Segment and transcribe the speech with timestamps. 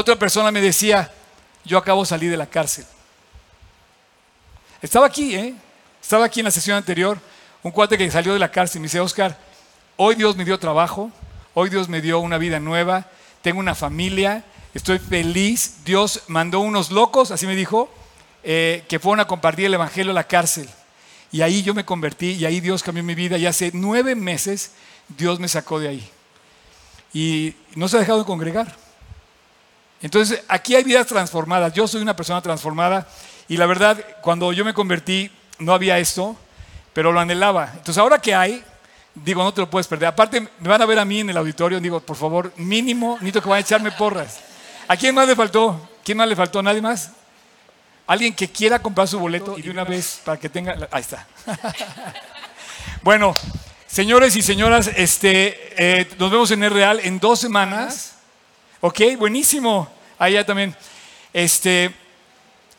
[0.00, 1.12] Otra persona me decía,
[1.62, 2.86] yo acabo de salir de la cárcel.
[4.80, 5.54] Estaba aquí, ¿eh?
[6.00, 7.18] Estaba aquí en la sesión anterior,
[7.62, 9.36] un cuate que salió de la cárcel me dice, Oscar,
[9.96, 11.12] hoy Dios me dio trabajo,
[11.52, 13.08] hoy Dios me dio una vida nueva,
[13.42, 14.42] tengo una familia,
[14.72, 17.92] estoy feliz, Dios mandó unos locos, así me dijo,
[18.42, 20.66] eh, que fueron a compartir el Evangelio a la cárcel.
[21.30, 24.70] Y ahí yo me convertí y ahí Dios cambió mi vida y hace nueve meses
[25.08, 26.10] Dios me sacó de ahí.
[27.12, 28.74] Y no se ha dejado de congregar.
[30.02, 31.72] Entonces, aquí hay vidas transformadas.
[31.72, 33.06] Yo soy una persona transformada
[33.48, 36.36] y la verdad, cuando yo me convertí, no había esto,
[36.92, 37.70] pero lo anhelaba.
[37.72, 38.64] Entonces, ahora que hay,
[39.14, 40.08] digo, no te lo puedes perder.
[40.08, 43.42] Aparte, me van a ver a mí en el auditorio, digo, por favor, mínimo, necesito
[43.42, 44.40] que vayan a echarme porras.
[44.88, 45.88] ¿A quién más le faltó?
[46.04, 46.62] ¿Quién más le faltó?
[46.62, 47.12] ¿Nadie más?
[48.06, 50.88] Alguien que quiera comprar su boleto y de una vez para que tenga.
[50.90, 51.28] Ahí está.
[53.02, 53.36] bueno,
[53.86, 58.14] señores y señoras, este, eh, nos vemos en el Real en dos semanas.
[58.82, 59.86] Ok, buenísimo.
[60.18, 60.74] Allá también.
[61.34, 61.94] Este,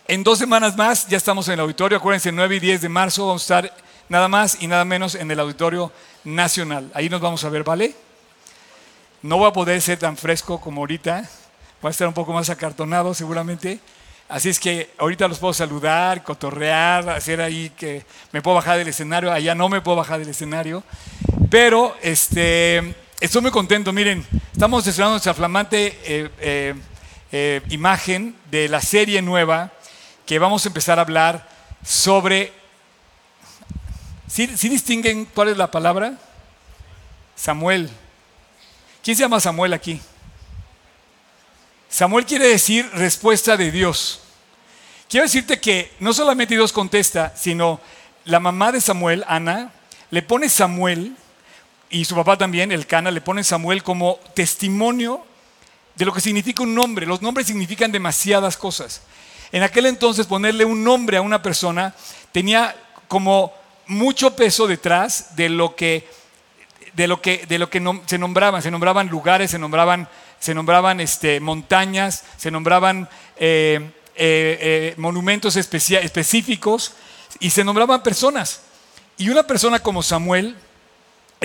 [0.07, 1.99] en dos semanas más ya estamos en el auditorio.
[1.99, 3.77] Acuérdense, 9 y 10 de marzo vamos a estar
[4.09, 5.91] nada más y nada menos en el auditorio
[6.23, 6.89] nacional.
[6.95, 7.93] Ahí nos vamos a ver, ¿vale?
[9.21, 11.29] No voy a poder ser tan fresco como ahorita.
[11.83, 13.79] Voy a estar un poco más acartonado seguramente.
[14.27, 18.87] Así es que ahorita los puedo saludar, cotorrear, hacer ahí que me puedo bajar del
[18.87, 19.31] escenario.
[19.31, 20.83] Allá no me puedo bajar del escenario.
[21.51, 23.93] Pero este, estoy muy contento.
[23.93, 26.75] Miren, estamos estrenando nuestra flamante eh, eh,
[27.31, 29.71] eh, imagen de la serie nueva
[30.25, 31.47] que vamos a empezar a hablar
[31.85, 32.51] sobre.
[34.27, 36.17] ¿Sí, ¿Sí distinguen cuál es la palabra?
[37.35, 37.89] Samuel.
[39.03, 40.01] ¿Quién se llama Samuel aquí?
[41.89, 44.21] Samuel quiere decir respuesta de Dios.
[45.07, 47.81] Quiero decirte que no solamente Dios contesta, sino
[48.25, 49.71] la mamá de Samuel, Ana,
[50.09, 51.15] le pone Samuel,
[51.91, 55.23] y su papá también, el Cana, le pone Samuel como testimonio
[55.95, 57.05] de lo que significa un nombre.
[57.05, 59.01] Los nombres significan demasiadas cosas.
[59.51, 61.93] En aquel entonces ponerle un nombre a una persona
[62.31, 62.75] tenía
[63.07, 63.53] como
[63.87, 66.07] mucho peso detrás de lo que,
[66.93, 68.61] de lo que, de lo que se nombraban.
[68.61, 70.07] Se nombraban lugares, se nombraban
[70.41, 73.07] se nombraban este, montañas, se nombraban
[73.37, 76.93] eh, eh, eh, monumentos específicos
[77.39, 78.61] y se nombraban personas.
[79.19, 80.57] Y una persona como Samuel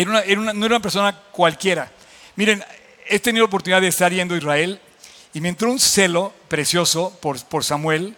[0.04, 1.90] no era una persona cualquiera.
[2.34, 2.62] Miren,
[3.08, 4.80] he tenido la oportunidad de estar yendo a Israel
[5.32, 8.16] y me entró un celo precioso por, por Samuel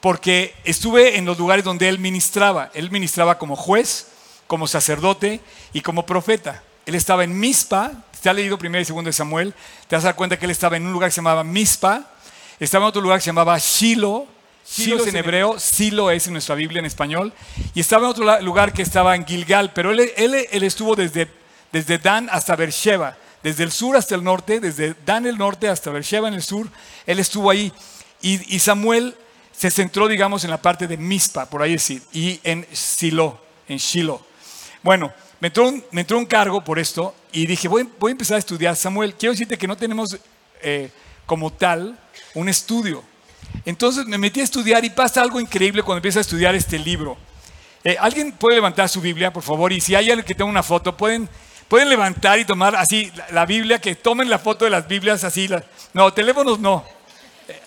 [0.00, 2.72] porque estuve en los lugares donde él ministraba.
[2.74, 4.08] Él ministraba como juez,
[4.48, 5.40] como sacerdote
[5.72, 6.62] y como profeta.
[6.86, 9.54] Él estaba en Mispa, si has leído primero y segundo de Samuel,
[9.86, 12.10] te vas a dar cuenta que él estaba en un lugar que se llamaba Mispa,
[12.58, 14.26] estaba en otro lugar que se llamaba Shiloh,
[14.74, 17.32] Shiloh es en hebreo, Silo es en nuestra Biblia en español,
[17.74, 21.28] y estaba en otro lugar que estaba en Gilgal, pero él, él, estuvo desde,
[21.72, 25.90] desde Dan hasta Beersheba, desde el sur hasta el norte, desde Dan el norte hasta
[25.90, 26.68] Beersheba en el sur,
[27.06, 27.72] él estuvo ahí.
[28.22, 29.14] Y, y Samuel
[29.52, 33.76] se centró, digamos, en la parte de Mispa, por ahí decir, y en Silo, en
[33.76, 34.20] Shiloh.
[34.82, 35.12] Bueno,
[35.42, 38.76] me entró, un, cargo por esto y dije, voy, a empezar a estudiar.
[38.76, 40.16] Samuel, quiero decirte que no tenemos
[40.62, 40.88] eh,
[41.26, 41.98] como tal
[42.34, 43.02] un estudio.
[43.64, 47.16] Entonces me metí a estudiar y pasa algo increíble cuando empiezo a estudiar este libro.
[47.84, 49.72] Eh, ¿Alguien puede levantar su Biblia, por favor?
[49.72, 51.28] Y si hay alguien que tenga una foto, pueden,
[51.68, 55.48] pueden levantar y tomar así la, Biblia, que tomen la foto de las Biblias así.
[55.92, 56.84] no, teléfonos no.
[57.48, 57.60] Eh,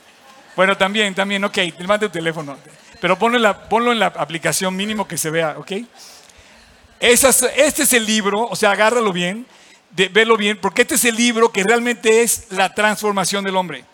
[0.56, 2.58] bueno, también, también, ok, levante tu teléfono.
[3.02, 5.72] Pero ponlo ponlo en la aplicación mínimo que se vea, ¿ok?
[7.00, 9.46] este es el libro, o sea, agárralo bien,
[9.92, 13.86] de, verlo bien, porque este es el libro que realmente es la transformación del hombre,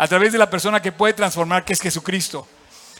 [0.00, 2.48] a través de la persona que puede transformar, que es Jesucristo.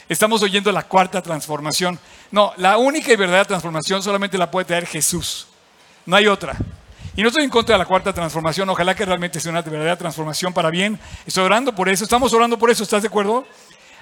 [0.07, 1.99] Estamos oyendo la cuarta transformación.
[2.29, 5.47] No, la única y verdadera transformación solamente la puede traer Jesús.
[6.05, 6.55] No hay otra.
[7.15, 8.69] Y no estoy en contra de la cuarta transformación.
[8.69, 10.99] Ojalá que realmente sea una verdadera transformación para bien.
[11.25, 12.03] Estoy orando por eso.
[12.03, 12.83] Estamos orando por eso.
[12.83, 13.47] ¿Estás de acuerdo?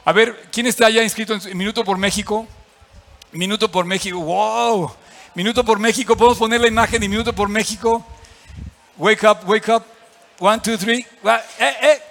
[0.04, 2.46] A ver, ¿quién está ya inscrito en Minuto por México?
[3.32, 4.20] Minuto por México.
[4.20, 4.92] ¡Wow!
[5.36, 8.06] Minuto por México, podemos poner la imagen de Minuto por México.
[8.98, 9.84] Wake up, wake up.
[10.38, 11.00] One, two, three.
[11.00, 12.09] Eh, eh.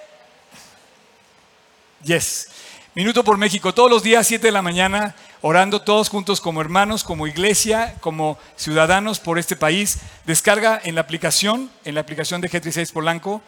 [2.03, 2.47] Yes.
[2.95, 7.03] Minuto por México, todos los días, 7 de la mañana, orando todos juntos como hermanos,
[7.03, 9.99] como iglesia, como ciudadanos por este país.
[10.25, 13.41] Descarga en la aplicación, en la aplicación de G36 Polanco,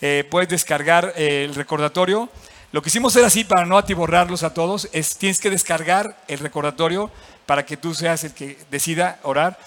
[0.00, 2.30] eh, puedes descargar el recordatorio.
[2.72, 6.38] Lo que hicimos era así para no atiborrarlos a todos, es tienes que descargar el
[6.38, 7.10] recordatorio
[7.44, 9.58] para que tú seas el que decida orar.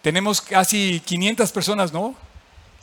[0.00, 2.14] Tenemos casi 500 personas, ¿no?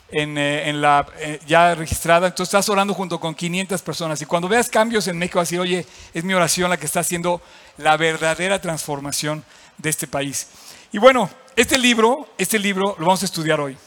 [0.10, 4.48] En, eh, la eh, ya registrada, entonces estás orando junto con 500 personas y cuando
[4.48, 7.42] veas cambios en México, así, oye, es mi oración la que está haciendo
[7.78, 9.44] la verdadera transformación
[9.78, 10.48] de este país.
[10.94, 13.78] Y bueno, este libro, este libro lo vamos a estudiar hoy.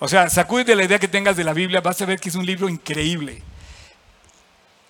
[0.00, 2.34] O sea, sacúdete la idea que tengas de la Biblia, vas a ver que es
[2.34, 3.42] un libro increíble.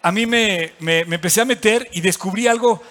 [0.00, 2.82] A mí me, me, me empecé a meter y descubrí algo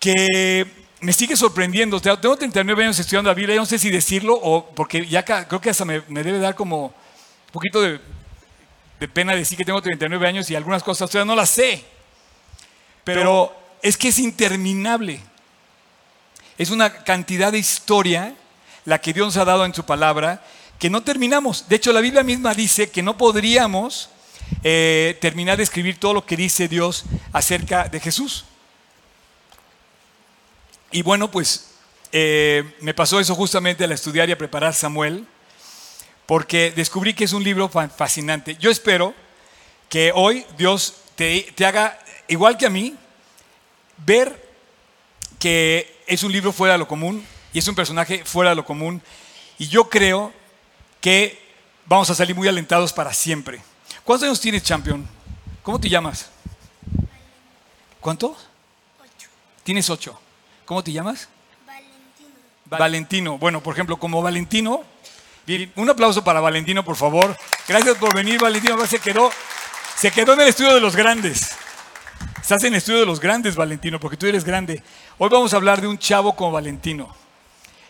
[0.00, 2.00] que me sigue sorprendiendo.
[2.00, 5.70] Tengo 39 años estudiando la Biblia, no sé si decirlo o porque ya creo que
[5.70, 8.00] hasta me, debe dar como un poquito de,
[9.12, 11.84] pena decir que tengo 39 años y algunas cosas todavía no las sé.
[13.02, 13.52] Pero
[13.82, 15.20] es que es interminable.
[16.56, 18.34] Es una cantidad de historia
[18.84, 20.44] la que Dios nos ha dado en su palabra
[20.78, 21.68] que no terminamos.
[21.68, 24.08] De hecho, la Biblia misma dice que no podríamos
[24.62, 28.44] eh, terminar de escribir todo lo que dice Dios acerca de Jesús.
[30.92, 31.70] Y bueno, pues
[32.12, 35.26] eh, me pasó eso justamente al estudiar y a preparar Samuel,
[36.26, 38.56] porque descubrí que es un libro fascinante.
[38.56, 39.14] Yo espero
[39.88, 41.98] que hoy Dios te, te haga,
[42.28, 42.94] igual que a mí,
[44.04, 44.50] ver
[45.38, 48.66] que es un libro fuera de lo común y es un personaje fuera de lo
[48.66, 49.02] común.
[49.58, 50.30] Y yo creo
[51.00, 51.40] que
[51.86, 53.62] vamos a salir muy alentados para siempre.
[54.04, 55.08] ¿Cuántos años tienes, champion?
[55.62, 56.28] ¿Cómo te llamas?
[57.98, 58.36] ¿Cuánto?
[59.00, 59.28] Ocho.
[59.64, 60.20] Tienes ocho.
[60.64, 61.28] ¿Cómo te llamas?
[61.66, 62.78] Valentino.
[62.78, 63.38] Valentino.
[63.38, 64.82] Bueno, por ejemplo, como Valentino.
[65.46, 67.36] Bien, un aplauso para Valentino, por favor.
[67.66, 68.86] Gracias por venir, Valentino.
[68.86, 69.30] Se quedó,
[69.96, 71.56] se quedó en el estudio de los grandes.
[72.40, 74.82] Estás en el estudio de los grandes, Valentino, porque tú eres grande.
[75.18, 77.14] Hoy vamos a hablar de un chavo como Valentino,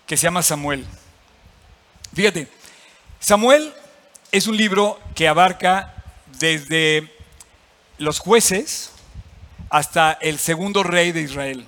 [0.07, 0.87] que se llama Samuel.
[2.15, 2.49] Fíjate,
[3.19, 3.73] Samuel
[4.31, 5.95] es un libro que abarca
[6.39, 7.15] desde
[7.99, 8.93] los jueces
[9.71, 11.67] hasta el segundo rey de Israel.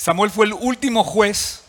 [0.00, 1.60] Samuel fue el último juez.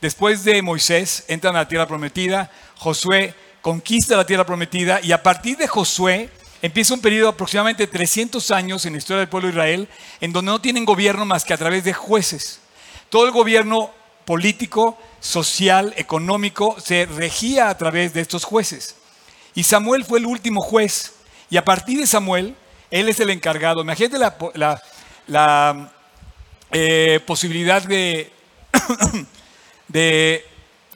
[0.00, 5.24] Después de Moisés entran a la tierra prometida, Josué conquista la tierra prometida y a
[5.24, 6.30] partir de Josué
[6.62, 9.88] empieza un periodo de aproximadamente 300 años en la historia del pueblo de Israel
[10.20, 12.60] en donde no tienen gobierno más que a través de jueces.
[13.08, 13.90] Todo el gobierno
[14.24, 18.94] político, social, económico, se regía a través de estos jueces.
[19.56, 21.14] Y Samuel fue el último juez.
[21.50, 22.54] Y a partir de Samuel,
[22.92, 23.80] él es el encargado.
[23.80, 24.16] Imagínate
[25.26, 25.92] la,
[26.74, 28.32] eh, posibilidad de,
[29.88, 30.44] de,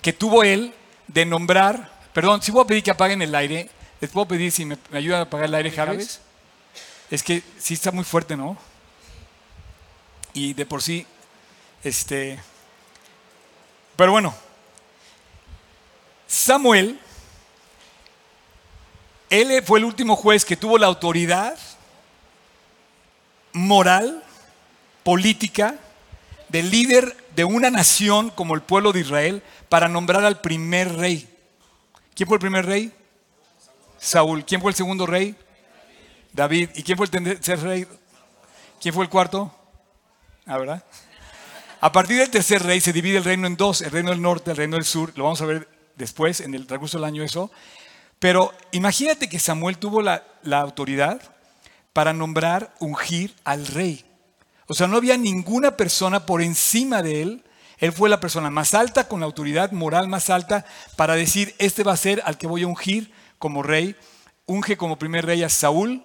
[0.03, 0.75] que tuvo él
[1.07, 3.71] de nombrar, perdón, si voy a pedir que apaguen el aire,
[4.01, 6.21] les puedo pedir si me, ayudan a apagar el aire, Javes.
[7.11, 8.59] Es que sí está muy fuerte, ¿no?
[10.35, 11.07] Y de por sí,
[11.83, 12.39] este,
[13.97, 14.35] pero bueno,
[16.27, 17.01] Samuel,
[19.31, 21.57] él fue el último juez que tuvo la autoridad
[23.53, 24.23] moral,
[25.03, 25.77] política,
[26.49, 31.29] del líder de una nación como el pueblo de Israel para nombrar al primer rey.
[32.15, 32.93] ¿Quién fue el primer rey?
[33.99, 34.45] Saúl.
[34.45, 35.37] ¿Quién fue el segundo rey?
[36.33, 36.71] David.
[36.75, 37.87] ¿Y quién fue el tercer rey?
[38.81, 39.55] ¿Quién fue el cuarto?
[40.47, 40.85] Ah, ¿verdad?
[41.81, 44.51] A partir del tercer rey se divide el reino en dos, el reino del norte,
[44.51, 47.53] el reino del sur, lo vamos a ver después, en el transcurso del año eso.
[48.19, 51.21] Pero imagínate que Samuel tuvo la, la autoridad
[51.93, 54.05] para nombrar, ungir al rey.
[54.69, 57.45] O sea, no había ninguna persona por encima de él.
[57.79, 60.67] Él fue la persona más alta, con la autoridad moral más alta,
[60.97, 63.97] para decir, este va a ser al que voy a ungir como rey.
[64.47, 66.05] Unge como primer rey a Saúl,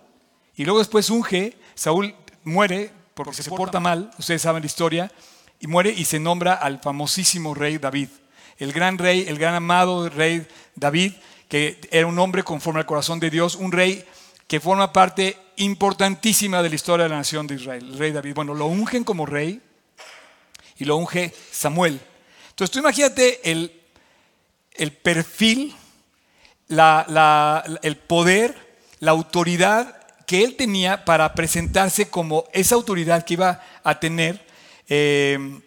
[0.56, 5.12] y luego después unge, Saúl muere porque se porta mal, ustedes saben la historia,
[5.60, 8.10] y muere y se nombra al famosísimo rey David.
[8.57, 11.13] El gran rey, el gran amado rey David,
[11.48, 14.06] que era un hombre conforme al corazón de Dios, un rey
[14.47, 18.33] que forma parte importantísima de la historia de la nación de Israel, el rey David.
[18.33, 19.62] Bueno, lo ungen como rey
[20.77, 22.00] y lo unge Samuel.
[22.50, 23.71] Entonces tú imagínate el,
[24.73, 25.75] el perfil,
[26.69, 34.00] el poder, la autoridad que él tenía para presentarse como esa autoridad que iba a
[34.00, 34.45] tener
[34.88, 35.62] eh,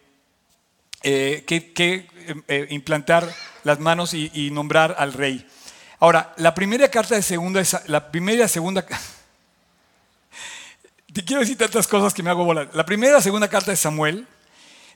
[1.02, 2.06] eh, que,
[2.48, 3.28] eh, implantar
[3.64, 5.46] las manos y, nombrar al rey.
[5.98, 8.84] Ahora, la primera carta de segunda, la primera segunda,
[11.12, 12.68] te quiero decir tantas cosas que me hago volar.
[12.74, 14.26] La primera segunda carta de Samuel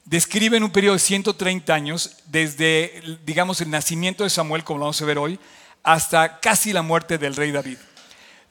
[0.05, 5.01] describen un periodo de 130 años, desde, digamos, el nacimiento de Samuel, como lo vamos
[5.01, 5.41] a ver hoy,
[5.83, 7.79] hasta casi la muerte del rey David.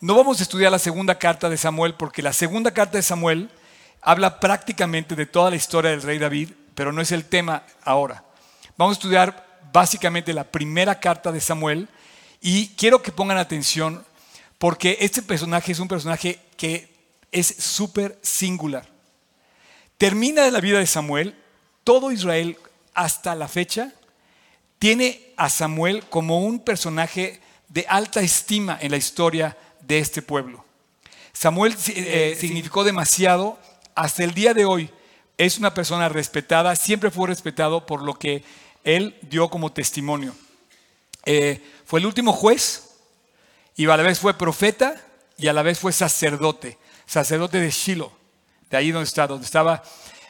[0.01, 3.49] No vamos a estudiar la segunda carta de Samuel porque la segunda carta de Samuel
[4.01, 8.23] habla prácticamente de toda la historia del rey David, pero no es el tema ahora.
[8.77, 11.89] Vamos a estudiar básicamente la primera carta de Samuel
[12.41, 14.05] y quiero que pongan atención
[14.57, 16.89] porque este personaje es un personaje que
[17.31, 18.87] es súper singular.
[19.97, 21.35] Termina la vida de Samuel,
[21.83, 22.57] todo Israel
[22.93, 23.93] hasta la fecha
[24.79, 30.63] tiene a Samuel como un personaje de alta estima en la historia de este pueblo.
[31.33, 33.59] Samuel eh, significó demasiado
[33.93, 34.89] hasta el día de hoy
[35.37, 38.43] es una persona respetada, siempre fue respetado por lo que
[38.83, 40.35] él dio como testimonio.
[41.25, 42.91] eh, fue el último juez
[43.75, 44.93] y a la vez fue profeta
[45.39, 46.77] y a la vez fue sacerdote,
[47.07, 48.11] sacerdote de Shiloh,
[48.69, 49.81] de ahí donde está, donde estaba.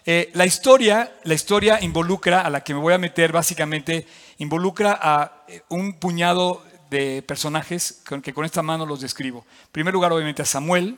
[0.05, 4.97] Eh, la historia, la historia involucra, a la que me voy a meter básicamente, involucra
[5.01, 9.45] a eh, un puñado de personajes que con esta mano los describo.
[9.63, 10.97] En primer lugar, obviamente, a Samuel,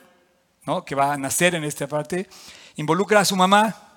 [0.64, 0.84] ¿no?
[0.84, 2.28] que va a nacer en esta parte.
[2.76, 3.91] Involucra a su mamá,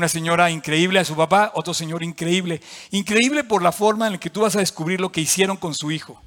[0.00, 2.62] una señora increíble, a su papá, otro señor increíble.
[2.90, 5.90] Increíble por la forma en que tú vas a descubrir lo que hicieron con su
[5.90, 6.22] hijo.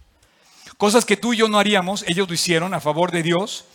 [0.77, 3.65] Cosas que tú y yo no haríamos, ellos lo hicieron a favor de Dios.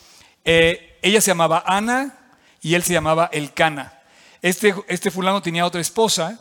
[0.44, 2.16] Eh, ella se llamaba Ana
[2.62, 3.92] y él se llamaba Elcana.
[4.40, 6.38] Este, este fulano tenía otra esposa,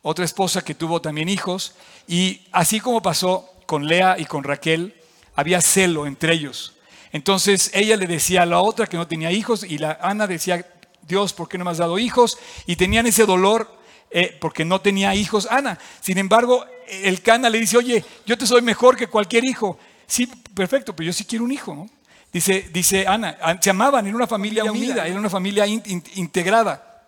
[0.00, 1.74] otra esposa que tuvo también hijos,
[2.06, 4.94] y así como pasó con Lea y con Raquel,
[5.34, 6.74] había celo entre ellos.
[7.10, 10.64] Entonces ella le decía a la otra que no tenía hijos y la Ana decía,
[11.02, 12.38] Dios, ¿por qué no me has dado hijos?
[12.66, 13.78] Y tenían ese dolor
[14.10, 15.78] eh, porque no tenía hijos Ana.
[16.00, 19.78] Sin embargo, el Cana le dice, oye, yo te soy mejor que cualquier hijo.
[20.06, 21.88] Sí, perfecto, pero yo sí quiero un hijo, ¿no?
[22.32, 27.06] Dice, dice Ana, se amaban, era una familia unida, era una familia integrada.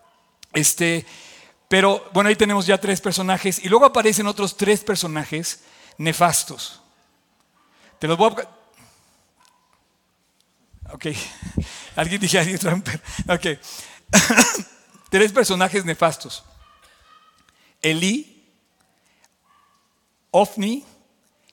[0.52, 1.06] Este,
[1.68, 5.64] pero bueno, ahí tenemos ya tres personajes y luego aparecen otros tres personajes
[5.98, 6.80] nefastos.
[7.98, 8.48] Te los voy a...
[10.92, 11.06] Ok,
[11.96, 13.00] alguien dije, alguien tramper.
[13.28, 13.58] Ok,
[15.10, 16.44] tres personajes nefastos.
[17.82, 18.50] Elí,
[20.30, 20.84] Ofni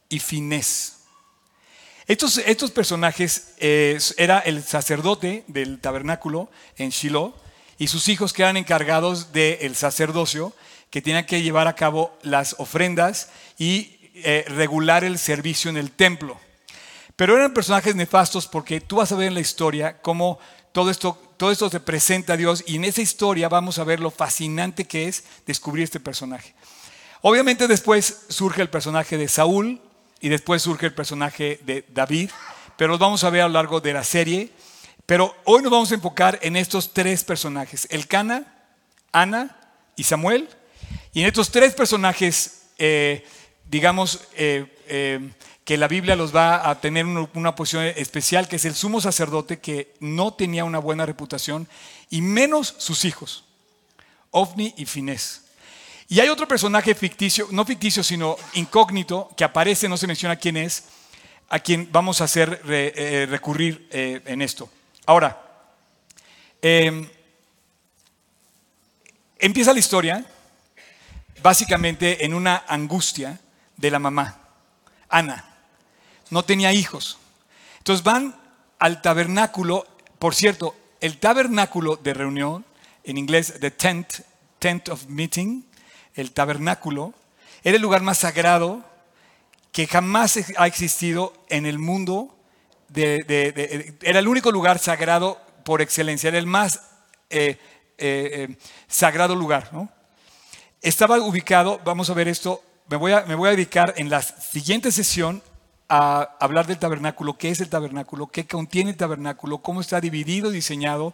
[0.09, 0.97] y Finés.
[2.07, 7.33] Estos, estos personajes eh, era el sacerdote del tabernáculo en Shiloh
[7.77, 10.53] y sus hijos que eran encargados del sacerdocio,
[10.89, 15.91] que tenían que llevar a cabo las ofrendas y eh, regular el servicio en el
[15.91, 16.39] templo.
[17.21, 20.39] Pero eran personajes nefastos porque tú vas a ver en la historia cómo
[20.71, 23.99] todo esto, todo esto te presenta a Dios y en esa historia vamos a ver
[23.99, 26.55] lo fascinante que es descubrir este personaje.
[27.21, 29.79] Obviamente después surge el personaje de Saúl,
[30.19, 32.31] y después surge el personaje de David,
[32.75, 34.49] pero los vamos a ver a lo largo de la serie.
[35.05, 38.51] Pero hoy nos vamos a enfocar en estos tres personajes, Elcana,
[39.11, 39.59] Ana
[39.95, 40.49] y Samuel.
[41.13, 43.23] Y en estos tres personajes, eh,
[43.69, 45.19] digamos, eh, eh,
[45.71, 49.59] que la Biblia los va a tener una posición especial, que es el sumo sacerdote
[49.59, 51.65] que no tenía una buena reputación,
[52.09, 53.45] y menos sus hijos,
[54.31, 55.45] Ofni y Finés.
[56.09, 60.57] Y hay otro personaje ficticio, no ficticio, sino incógnito, que aparece, no se menciona quién
[60.57, 60.83] es,
[61.47, 64.69] a quien vamos a hacer eh, recurrir eh, en esto.
[65.05, 65.41] Ahora,
[66.61, 67.07] em,
[69.39, 70.25] empieza la historia
[71.41, 73.39] básicamente en una angustia
[73.77, 74.37] de la mamá,
[75.07, 75.45] Ana.
[76.31, 77.19] No tenía hijos.
[77.77, 78.35] Entonces van
[78.79, 79.85] al tabernáculo,
[80.17, 82.65] por cierto, el tabernáculo de reunión,
[83.03, 84.21] en inglés, the tent,
[84.59, 85.63] tent of meeting,
[86.15, 87.13] el tabernáculo,
[87.63, 88.83] era el lugar más sagrado
[89.71, 92.35] que jamás ha existido en el mundo.
[92.93, 96.81] era el único lugar sagrado por excelencia, era el más
[97.29, 97.57] eh,
[97.97, 98.55] eh, eh,
[98.87, 99.69] sagrado lugar.
[100.81, 104.21] Estaba ubicado, vamos a ver esto, me voy, a, me voy a dedicar en la
[104.21, 105.41] siguiente sesión
[105.93, 110.49] a hablar del tabernáculo, qué es el tabernáculo, qué contiene el tabernáculo, cómo está dividido,
[110.49, 111.13] diseñado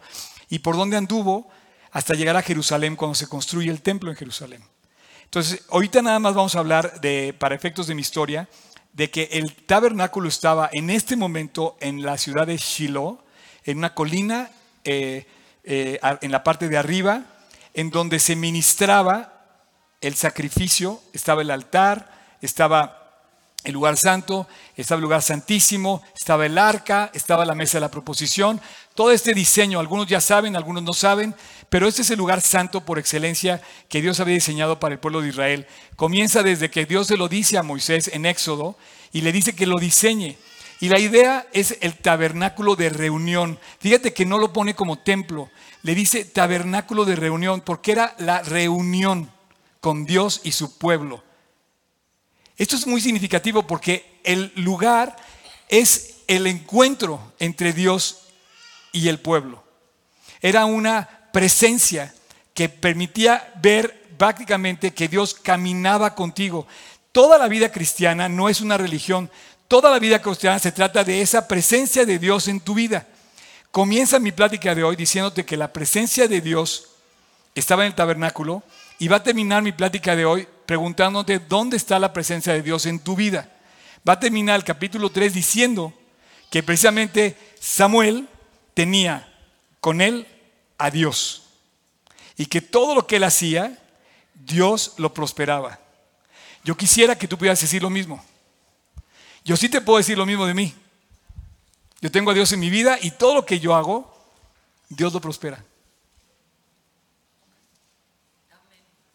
[0.50, 1.50] y por dónde anduvo
[1.92, 4.62] hasta llegar a Jerusalén cuando se construye el templo en Jerusalén.
[5.24, 8.48] Entonces, ahorita nada más vamos a hablar de, para efectos de mi historia,
[8.94, 13.18] de que el tabernáculo estaba en este momento en la ciudad de Shiloh,
[13.64, 14.52] en una colina
[14.84, 15.26] eh,
[15.64, 17.24] eh, en la parte de arriba,
[17.74, 19.44] en donde se ministraba
[20.02, 23.07] el sacrificio, estaba el altar, estaba
[23.68, 24.48] el lugar santo,
[24.78, 28.62] estaba el lugar santísimo, estaba el arca, estaba la mesa de la proposición.
[28.96, 31.36] Todo este diseño, algunos ya saben, algunos no saben,
[31.70, 35.20] pero este es el lugar santo por excelencia que Dios había diseñado para el pueblo
[35.20, 35.68] de Israel.
[35.98, 38.78] Comienza desde que Dios se lo dice a Moisés en Éxodo
[39.12, 40.38] y le dice que lo diseñe.
[40.80, 43.60] Y la idea es el tabernáculo de reunión.
[43.80, 45.50] Fíjate que no lo pone como templo,
[45.84, 49.30] le dice tabernáculo de reunión porque era la reunión
[49.82, 51.27] con Dios y su pueblo.
[52.58, 55.16] Esto es muy significativo porque el lugar
[55.70, 58.28] es el encuentro entre Dios
[58.92, 59.64] y el pueblo.
[60.42, 62.14] Era una presencia
[62.54, 66.68] que permitía ver prácticamente que Dios caminaba contigo.
[67.12, 69.30] Toda la vida cristiana no es una religión,
[69.68, 73.06] toda la vida cristiana se trata de esa presencia de Dios en tu vida.
[73.70, 76.88] Comienza mi plática de hoy diciéndote que la presencia de Dios
[77.54, 78.64] estaba en el tabernáculo
[78.98, 82.86] y va a terminar mi plática de hoy preguntándote dónde está la presencia de Dios
[82.86, 83.50] en tu vida.
[84.08, 85.94] Va a terminar el capítulo 3 diciendo
[86.52, 88.28] que precisamente Samuel
[88.74, 89.34] tenía
[89.80, 90.28] con él
[90.78, 91.44] a Dios
[92.36, 93.82] y que todo lo que él hacía,
[94.36, 95.80] Dios lo prosperaba.
[96.64, 98.24] Yo quisiera que tú pudieras decir lo mismo.
[99.46, 100.76] Yo sí te puedo decir lo mismo de mí.
[102.02, 104.14] Yo tengo a Dios en mi vida y todo lo que yo hago,
[104.90, 105.64] Dios lo prospera.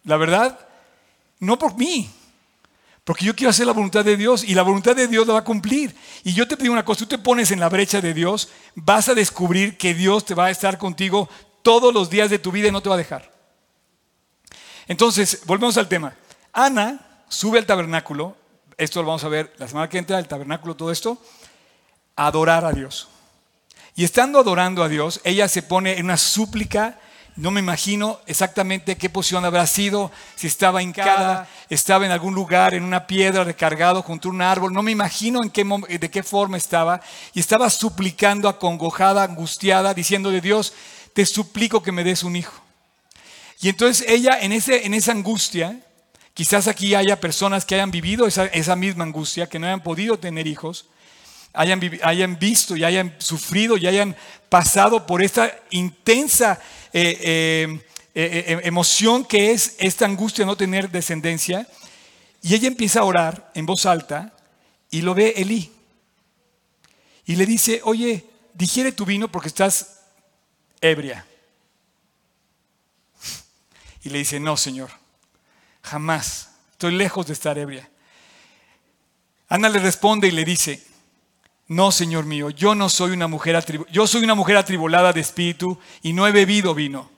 [0.03, 0.59] La verdad,
[1.43, 2.09] no por mí,
[3.03, 5.39] porque yo quiero hacer la voluntad de Dios y la voluntad de Dios la va
[5.39, 5.95] a cumplir.
[6.23, 9.09] Y yo te pido una cosa, tú te pones en la brecha de Dios, vas
[9.09, 11.29] a descubrir que Dios te va a estar contigo
[11.61, 13.31] todos los días de tu vida y no te va a dejar.
[14.87, 16.15] Entonces, volvemos al tema.
[16.53, 18.37] Ana sube al tabernáculo,
[18.77, 21.21] esto lo vamos a ver la semana que entra, el tabernáculo, todo esto,
[22.15, 23.09] a adorar a Dios.
[23.95, 26.99] Y estando adorando a Dios, ella se pone en una súplica
[27.35, 32.75] no me imagino exactamente qué posición habrá sido, si estaba hincada, estaba en algún lugar,
[32.75, 34.71] en una piedra, recargado junto a un árbol.
[34.71, 35.65] No me imagino en qué,
[35.99, 37.01] de qué forma estaba.
[37.33, 40.73] Y estaba suplicando, acongojada, angustiada, diciéndole, Dios,
[41.13, 42.53] te suplico que me des un hijo.
[43.61, 45.79] Y entonces ella, en, ese, en esa angustia,
[46.35, 50.19] quizás aquí haya personas que hayan vivido esa, esa misma angustia, que no hayan podido
[50.19, 50.85] tener hijos,
[51.53, 54.15] hayan, hayan visto y hayan sufrido y hayan
[54.49, 56.59] pasado por esta intensa
[56.91, 57.79] eh,
[58.15, 61.67] eh, eh, emoción que es esta angustia de no tener descendencia.
[62.41, 64.33] Y ella empieza a orar en voz alta
[64.89, 65.71] y lo ve Elí.
[67.25, 70.01] Y le dice, oye, digiere tu vino porque estás
[70.81, 71.25] ebria.
[74.03, 74.91] Y le dice, no, Señor,
[75.81, 77.89] jamás, estoy lejos de estar ebria.
[79.47, 80.83] Ana le responde y le dice,
[81.67, 85.21] no, Señor mío, yo no soy una mujer atribulada, yo soy una mujer atribulada de
[85.21, 87.09] espíritu y no he bebido vino,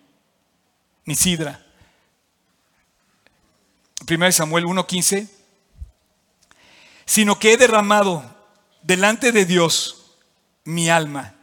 [1.06, 1.66] ni sidra.
[4.08, 5.28] 1 Samuel 1:15,
[7.06, 8.24] sino que he derramado
[8.84, 10.18] delante de Dios
[10.64, 11.34] mi alma.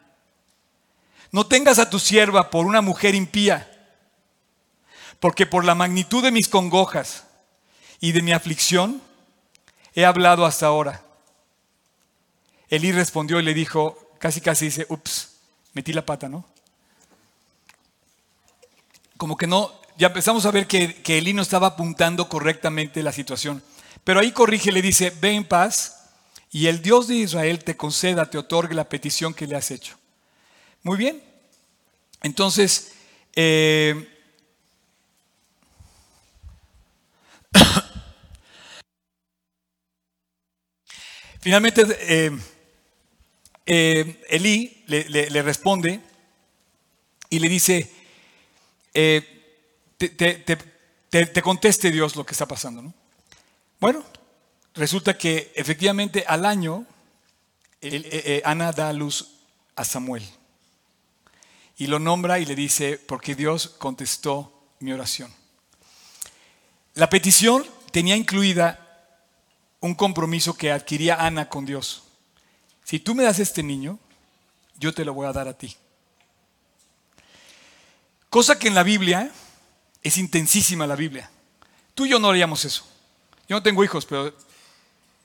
[1.33, 3.69] No tengas a tu sierva por una mujer impía,
[5.19, 7.25] porque por la magnitud de mis congojas
[8.01, 9.03] y de mi aflicción
[9.95, 11.03] he hablado hasta ahora.
[12.73, 15.35] Elí respondió y le dijo, casi casi dice, ups,
[15.75, 16.47] metí la pata, ¿no?
[19.19, 23.13] Como que no, ya empezamos a ver que, que Elí no estaba apuntando correctamente la
[23.13, 23.63] situación.
[24.05, 26.09] Pero ahí corrige, le dice, ve en paz
[26.51, 29.99] y el Dios de Israel te conceda, te otorgue la petición que le has hecho.
[30.83, 31.23] Muy bien.
[32.23, 32.93] Entonces,
[33.37, 34.09] eh,
[41.43, 42.31] finalmente, eh,
[43.67, 46.01] eh, Elí le, responde
[47.31, 47.91] y le dice,
[48.93, 52.93] eh, te, conteste Dios lo que está pasando.
[53.81, 54.05] Bueno,
[54.75, 56.87] resulta que efectivamente al año
[57.81, 59.29] eh, Ana da luz
[59.77, 60.23] a Samuel
[61.77, 65.33] y lo nombra y le dice, porque Dios contestó mi oración.
[66.95, 68.79] La petición tenía incluida
[69.81, 72.05] un compromiso que adquiría Ana con Dios
[72.93, 73.99] si tú me das este niño,
[74.79, 75.75] yo te lo voy a dar a ti.
[78.29, 79.31] Cosa que en la Biblia
[80.03, 81.31] es intensísima la Biblia.
[81.95, 82.87] Tú y yo no haríamos eso.
[83.49, 84.35] Yo no tengo hijos, pero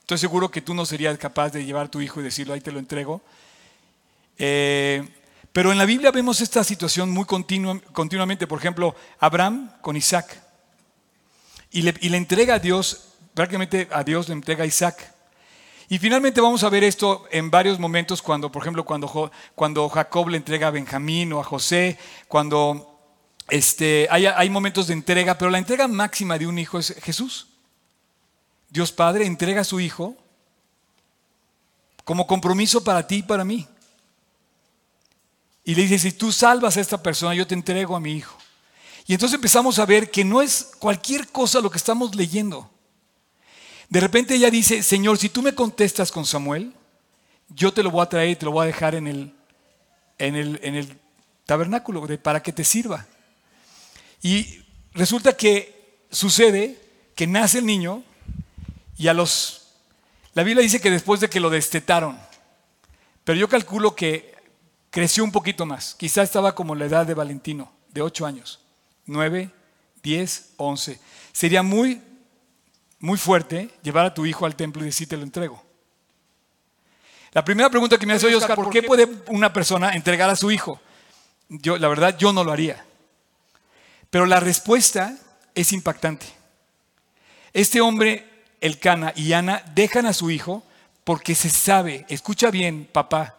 [0.00, 2.62] estoy seguro que tú no serías capaz de llevar a tu hijo y decirlo, ahí
[2.62, 3.20] te lo entrego.
[4.38, 5.06] Eh,
[5.52, 8.46] pero en la Biblia vemos esta situación muy continuamente.
[8.46, 10.42] Por ejemplo, Abraham con Isaac.
[11.70, 15.17] Y le, y le entrega a Dios, prácticamente a Dios le entrega a Isaac.
[15.88, 20.28] Y finalmente vamos a ver esto en varios momentos cuando, por ejemplo, cuando, cuando Jacob
[20.28, 21.98] le entrega a Benjamín o a José,
[22.28, 23.00] cuando
[23.48, 27.48] este, hay, hay momentos de entrega, pero la entrega máxima de un hijo es Jesús.
[28.68, 30.14] Dios Padre entrega a su hijo
[32.04, 33.66] como compromiso para ti y para mí.
[35.64, 38.36] Y le dice, si tú salvas a esta persona, yo te entrego a mi hijo.
[39.06, 42.70] Y entonces empezamos a ver que no es cualquier cosa lo que estamos leyendo.
[43.88, 46.72] De repente ella dice, Señor, si tú me contestas con Samuel,
[47.48, 49.34] yo te lo voy a traer y te lo voy a dejar en el,
[50.18, 50.98] en el,
[51.46, 53.06] tabernáculo para que te sirva.
[54.20, 54.60] Y
[54.92, 56.78] resulta que sucede
[57.14, 58.02] que nace el niño
[58.98, 59.68] y a los...
[60.34, 62.18] La Biblia dice que después de que lo destetaron,
[63.24, 64.34] pero yo calculo que
[64.90, 65.94] creció un poquito más.
[65.94, 68.60] Quizá estaba como la edad de Valentino, de 8 años,
[69.06, 69.50] 9,
[70.02, 71.00] 10, 11.
[71.32, 72.02] Sería muy
[73.00, 75.64] muy fuerte llevar a tu hijo al templo y decir te lo entrego.
[77.32, 80.36] La primera pregunta que me hace hoy, Oscar, ¿por qué puede una persona entregar a
[80.36, 80.80] su hijo?
[81.48, 82.84] Yo, la verdad, yo no lo haría.
[84.10, 85.16] Pero la respuesta
[85.54, 86.26] es impactante.
[87.52, 90.64] Este hombre, el Cana y Ana, dejan a su hijo
[91.04, 93.38] porque se sabe, escucha bien, papá,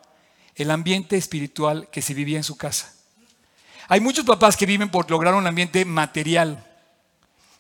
[0.56, 2.94] el ambiente espiritual que se vivía en su casa.
[3.88, 6.66] Hay muchos papás que viven por lograr un ambiente material,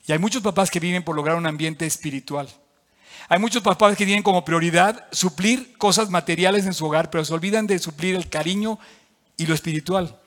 [0.10, 2.50] y hay muchos papás que viven por lograr un ambiente espiritual.
[3.28, 7.32] Hay muchos papás que tienen como prioridad suplir cosas materiales en su hogar, pero se
[7.32, 8.80] olvidan de suplir el cariño
[9.38, 10.18] y lo espiritual.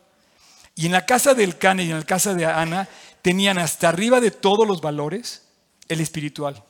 [0.77, 2.89] Y en la casa del Cane y en la casa de Ana
[3.23, 5.49] tenían hasta arriba de todos los valores
[5.89, 6.63] el espiritual.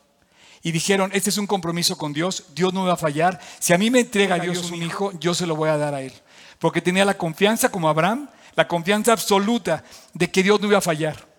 [0.62, 3.38] Y dijeron, este es un compromiso con Dios, Dios no me va a fallar.
[3.58, 6.00] Si a mí me entrega Dios un hijo, yo se lo voy a dar a
[6.00, 6.14] él.
[6.58, 10.80] Porque tenía la confianza como Abraham, la confianza absoluta de que Dios no iba a
[10.80, 11.30] fallar.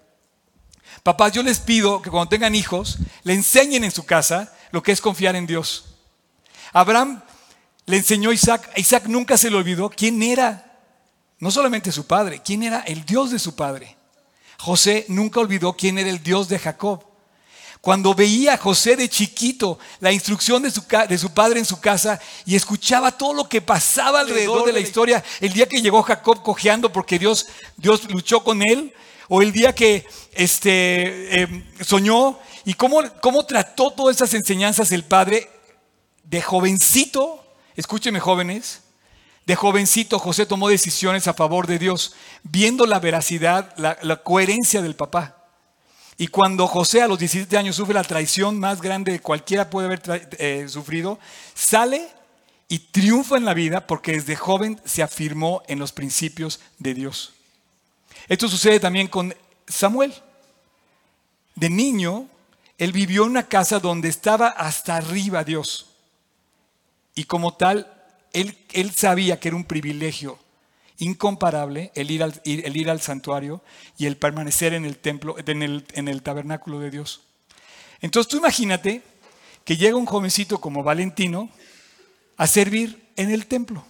[1.04, 4.94] Papás, yo les pido que cuando tengan hijos, le enseñen en su casa lo que
[4.94, 5.84] es confiar en Dios.
[6.72, 7.22] Abraham
[7.86, 10.80] le enseñó a Isaac, a Isaac nunca se le olvidó quién era,
[11.40, 13.98] no solamente su padre, quién era el Dios de su padre.
[14.58, 17.04] José nunca olvidó quién era el Dios de Jacob.
[17.82, 21.82] Cuando veía a José de chiquito, la instrucción de su, de su, padre en su
[21.82, 26.02] casa y escuchaba todo lo que pasaba alrededor de la historia, el día que llegó
[26.02, 28.94] Jacob cojeando porque Dios, Dios luchó con él,
[29.30, 35.04] o el día que este, em, soñó y cómo, cómo trató todas esas enseñanzas el
[35.04, 35.50] padre
[36.24, 37.44] de jovencito,
[37.76, 38.84] escúcheme jóvenes,
[39.46, 44.96] de jovencito José tomó decisiones a favor de Dios, viendo la veracidad, la, coherencia del
[44.96, 45.38] papá.
[46.18, 49.88] Y cuando José a los 17 años sufre la traición más grande que cualquiera puede
[49.88, 50.02] haber
[50.38, 51.20] eh, sufrido,
[51.54, 52.08] sale
[52.70, 57.34] y triunfa en la vida porque desde joven se afirmó en los principios de Dios.
[58.28, 59.36] Esto sucede también con
[59.68, 60.14] Samuel.
[61.56, 62.28] De niño,
[62.78, 65.88] él vivió en una casa donde estaba hasta arriba Dios.
[67.16, 67.92] Y como tal,
[68.34, 70.40] él, él sabía que era un privilegio
[70.98, 73.62] incomparable el ir, al, el ir al santuario
[73.98, 77.22] y el permanecer en el templo, en el, en el tabernáculo de Dios.
[78.02, 79.02] Entonces tú imagínate
[79.66, 81.50] que llega un jovencito como Valentino
[82.38, 83.86] a servir en el templo.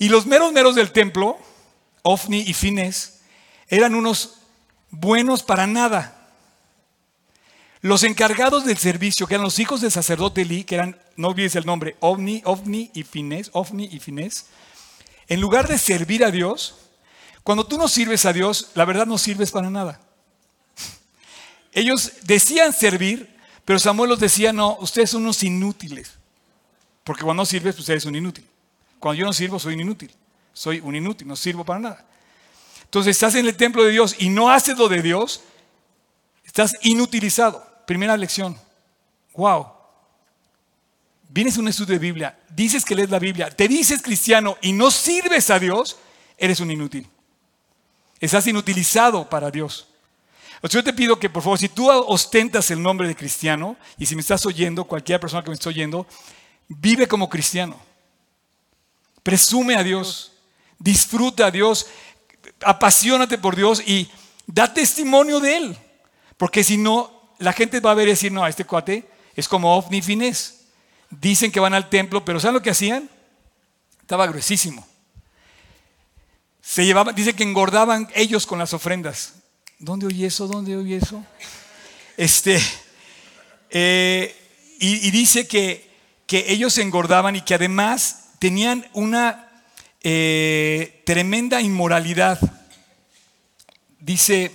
[0.00, 1.38] Y los meros meros del templo,
[2.00, 3.20] Ofni y Fines,
[3.68, 4.38] eran unos
[4.90, 6.26] buenos para nada.
[7.82, 11.54] Los encargados del servicio, que eran los hijos del sacerdote Lee, que eran, no olvides
[11.54, 14.46] el nombre, Ovni, Ovni y Finés, Ofni y Finés,
[15.28, 16.76] en lugar de servir a Dios,
[17.42, 20.00] cuando tú no sirves a Dios, la verdad no sirves para nada.
[21.72, 23.36] Ellos decían servir,
[23.66, 26.12] pero Samuel los decía, no, ustedes son unos inútiles.
[27.04, 28.49] Porque cuando no sirves, pues eres un inútil.
[29.00, 30.12] Cuando yo no sirvo, soy un inútil.
[30.52, 32.06] Soy un inútil, no sirvo para nada.
[32.84, 35.42] Entonces estás en el templo de Dios y no haces lo de Dios,
[36.44, 37.64] estás inutilizado.
[37.86, 38.56] Primera lección.
[39.34, 39.66] Wow.
[41.28, 44.72] Vienes a un estudio de Biblia, dices que lees la Biblia, te dices cristiano y
[44.72, 45.96] no sirves a Dios,
[46.36, 47.08] eres un inútil.
[48.18, 49.86] Estás inutilizado para Dios.
[50.68, 54.16] yo te pido que por favor, si tú ostentas el nombre de cristiano, y si
[54.16, 56.06] me estás oyendo, cualquier persona que me esté oyendo,
[56.68, 57.89] vive como cristiano.
[59.22, 60.32] Presume a Dios,
[60.78, 61.86] disfruta a Dios,
[62.62, 64.10] apasionate por Dios y
[64.46, 65.78] da testimonio de Él.
[66.36, 69.76] Porque si no, la gente va a ver y decir, no, este cuate es como
[69.76, 70.66] ovni finés.
[71.10, 73.10] Dicen que van al templo, pero ¿saben lo que hacían?
[74.00, 74.86] Estaba gruesísimo.
[76.62, 79.34] Se llevaban, dice que engordaban ellos con las ofrendas.
[79.78, 80.46] ¿Dónde oí eso?
[80.46, 81.24] ¿Dónde oí eso?
[82.16, 82.60] Este,
[83.70, 84.36] eh,
[84.78, 85.90] y, dice que,
[86.26, 89.48] que, ellos engordaban y que además tenían una
[90.00, 92.40] eh, tremenda inmoralidad.
[93.98, 94.50] Dice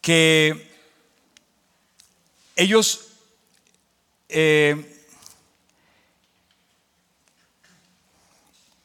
[0.00, 0.72] que
[2.56, 3.08] ellos
[4.30, 5.04] eh,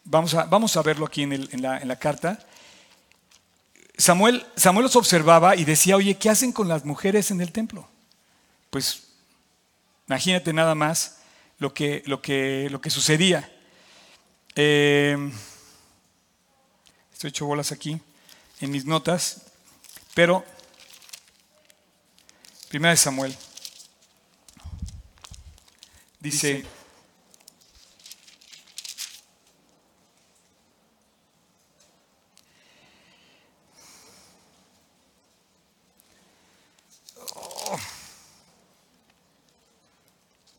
[0.03, 2.45] vamos, a, vamos, a, verlo aquí en, la, carta.
[3.97, 7.87] Samuel, Samuel los observaba y decía, oye, ¿qué hacen con las mujeres en el templo?
[8.71, 9.07] Pues
[10.07, 11.21] imagínate nada más
[11.59, 13.49] lo que, lo que, lo que sucedía.
[14.55, 15.31] Eh,
[17.13, 18.01] estoy hecho bolas aquí
[18.59, 19.43] en mis notas,
[20.13, 20.43] pero
[22.67, 23.37] primera de Samuel.
[26.19, 26.65] Dice,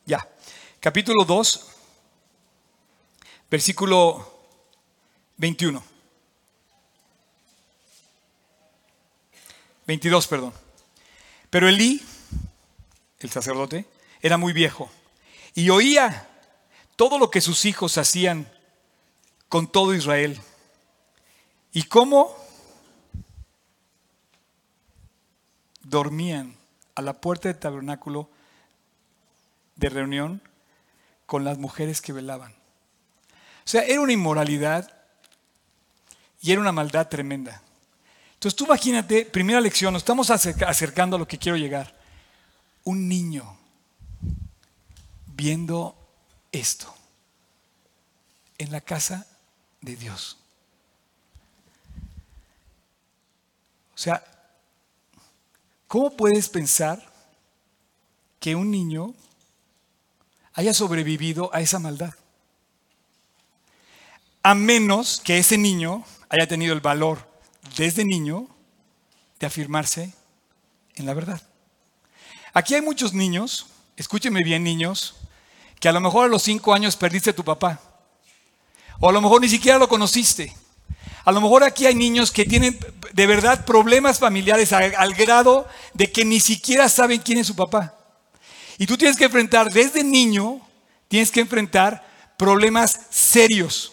[0.06, 0.26] ya,
[0.80, 1.72] capítulo 2,
[3.52, 4.32] versículo
[5.36, 5.84] 21.
[9.86, 10.54] 22, perdón.
[11.50, 12.02] Pero Elí,
[13.18, 13.84] el sacerdote,
[14.22, 14.90] era muy viejo
[15.52, 16.30] y oía
[16.96, 18.50] todo lo que sus hijos hacían
[19.50, 20.40] con todo Israel.
[21.74, 22.34] Y cómo
[25.82, 26.56] dormían
[26.94, 28.30] a la puerta del tabernáculo
[29.76, 30.40] de reunión
[31.26, 32.61] con las mujeres que velaban.
[33.64, 34.92] O sea, era una inmoralidad
[36.40, 37.62] y era una maldad tremenda.
[38.34, 41.94] Entonces tú imagínate, primera lección, nos estamos acercando a lo que quiero llegar.
[42.84, 43.56] un niño
[45.26, 45.96] viendo
[46.50, 46.92] esto
[48.58, 49.26] en la casa
[49.80, 50.36] de Dios.
[53.94, 54.24] O sea,
[55.86, 57.00] ¿cómo puedes pensar
[58.40, 59.14] que un niño
[60.54, 62.14] haya sobrevivido a esa maldad?
[64.42, 67.28] A menos que ese niño haya tenido el valor
[67.76, 68.48] desde niño
[69.38, 70.12] de afirmarse
[70.94, 71.40] en la verdad.
[72.52, 75.14] Aquí hay muchos niños, escúcheme bien niños,
[75.80, 77.80] que a lo mejor a los cinco años perdiste a tu papá.
[79.00, 80.54] O a lo mejor ni siquiera lo conociste.
[81.24, 82.78] A lo mejor aquí hay niños que tienen
[83.12, 87.56] de verdad problemas familiares al, al, grado de que ni siquiera saben quién es su
[87.56, 87.94] papá.
[88.78, 90.60] Y tú tienes que enfrentar, desde niño,
[91.08, 92.04] tienes que enfrentar
[92.36, 93.92] problemas serios.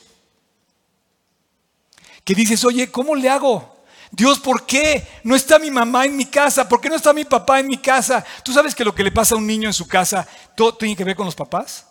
[2.30, 3.76] Que dices, oye, ¿cómo le hago?
[4.12, 6.70] Dios, ¿por qué no está mi mamá en mi casa?
[6.70, 8.24] ¿Por qué no está mi papá en mi casa?
[8.44, 10.96] ¿Tú sabes que lo que le pasa a un niño en su casa, todo tiene
[10.96, 11.88] que ver con los papás?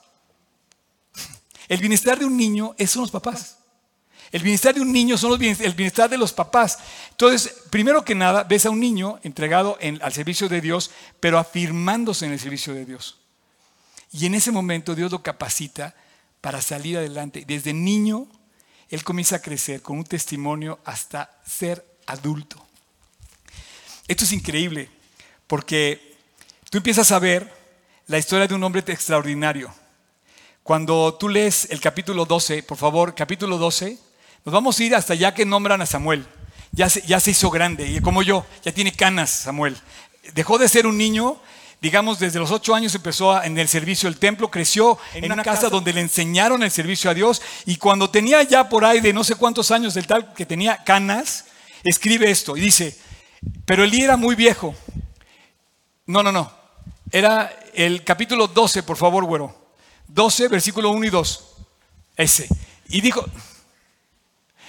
[1.68, 3.58] El bienestar de un niño son los papás.
[4.30, 6.78] El bienestar de un niño son los el bienestar de los papás.
[7.10, 12.26] Entonces, primero que nada, ves a un niño entregado al servicio de Dios, pero afirmándose
[12.26, 13.18] en el servicio de Dios.
[14.12, 15.96] Y en ese momento Dios lo capacita
[16.40, 17.42] para salir adelante.
[17.44, 18.28] Desde niño,
[18.90, 22.64] él comienza a crecer con un testimonio hasta ser adulto.
[24.06, 24.90] Esto es increíble,
[25.46, 26.16] porque
[26.70, 27.52] tú empiezas a ver
[28.06, 29.72] la historia de un hombre extraordinario.
[30.62, 33.98] Cuando tú lees el capítulo 12, por favor, capítulo 12,
[34.44, 36.26] nos vamos a ir hasta ya que nombran a Samuel.
[36.72, 39.76] Ya se, ya se hizo grande, y como yo, ya tiene canas Samuel.
[40.34, 41.40] Dejó de ser un niño,
[41.80, 45.62] digamos, desde los ocho años empezó en el servicio del templo, creció en, una, casa,
[45.62, 49.12] casa donde le enseñaron el servicio a Dios, y cuando tenía ya por ahí de
[49.12, 51.46] no sé cuántos años del tal que tenía canas,
[51.84, 52.98] escribe esto y dice,
[53.64, 54.74] pero Elí era muy viejo.
[56.06, 56.50] No, no, no.
[57.10, 59.54] Era el capítulo 12, por favor, güero.
[60.08, 61.44] 12, versículo 1 y 2.
[62.16, 62.48] Ese.
[62.88, 63.24] Y dijo,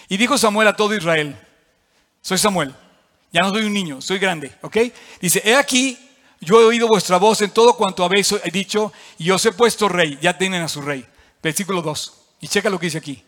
[0.08, 1.38] y dijo Samuel a todo Israel,
[2.22, 2.76] soy Samuel,
[3.32, 4.78] ya no soy un niño, soy grande, ¿ok?
[5.22, 5.98] Dice, he aquí,
[6.42, 10.18] yo he oído vuestra voz en todo cuanto habéis dicho y os he puesto rey,
[10.22, 11.06] ya tienen a su rey.
[11.44, 12.14] Versículo 2.
[12.42, 13.24] Y checa lo que dice aquí.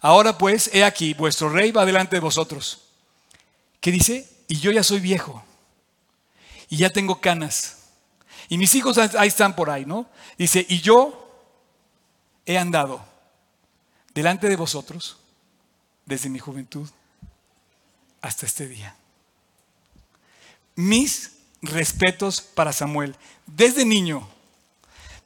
[0.00, 2.82] Ahora pues, he aquí, vuestro rey va delante de vosotros.
[3.80, 4.28] ¿Qué dice?
[4.48, 5.44] Y yo ya soy viejo.
[6.68, 7.84] Y ya tengo canas.
[8.48, 10.06] Y mis hijos ahí están por ahí, ¿no?
[10.36, 11.20] Dice, y yo
[12.44, 13.04] he andado
[14.12, 15.16] delante de vosotros
[16.04, 16.88] desde mi juventud
[18.20, 18.96] hasta este día.
[20.76, 21.33] Mis
[21.66, 23.16] respetos para Samuel.
[23.46, 24.28] Desde niño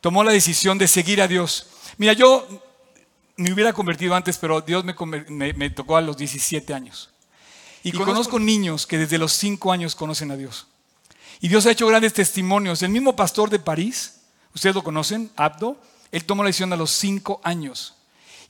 [0.01, 1.68] tomó la decisión de seguir a Dios.
[1.96, 2.46] Mira, yo
[3.37, 7.11] me hubiera convertido antes, pero Dios me, tocó a los 17 años.
[7.83, 10.66] Y, conozco, conozco niños que desde los 5 años conocen a Dios.
[11.40, 12.83] Y Dios ha hecho grandes testimonios.
[12.83, 14.20] El mismo pastor de París,
[14.55, 17.94] ustedes lo conocen, Abdo, él tomó la decisión a los cinco años.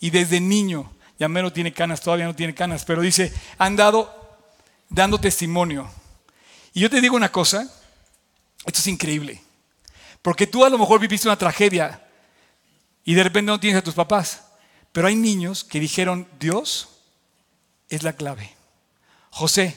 [0.01, 4.39] Y desde niño, ya menos tiene canas, todavía no tiene canas, pero dice, han dado
[4.89, 5.91] dando testimonio.
[6.73, 7.69] Y yo te digo una cosa,
[8.69, 9.43] esto es increíble.
[10.23, 12.07] Porque tú a lo mejor viviste una tragedia
[13.05, 14.43] y de repente no tienes a tus papás.
[14.93, 16.89] Pero hay niños que dijeron, Dios
[17.89, 18.55] es la clave.
[19.31, 19.77] José,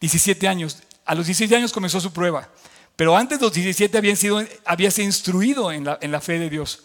[0.00, 2.48] 17 años, a los 17 años comenzó su prueba.
[2.96, 6.38] Pero antes de los 17 había sido, había sido instruido en la, en la fe
[6.38, 6.84] de Dios.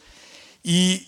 [0.61, 1.07] Y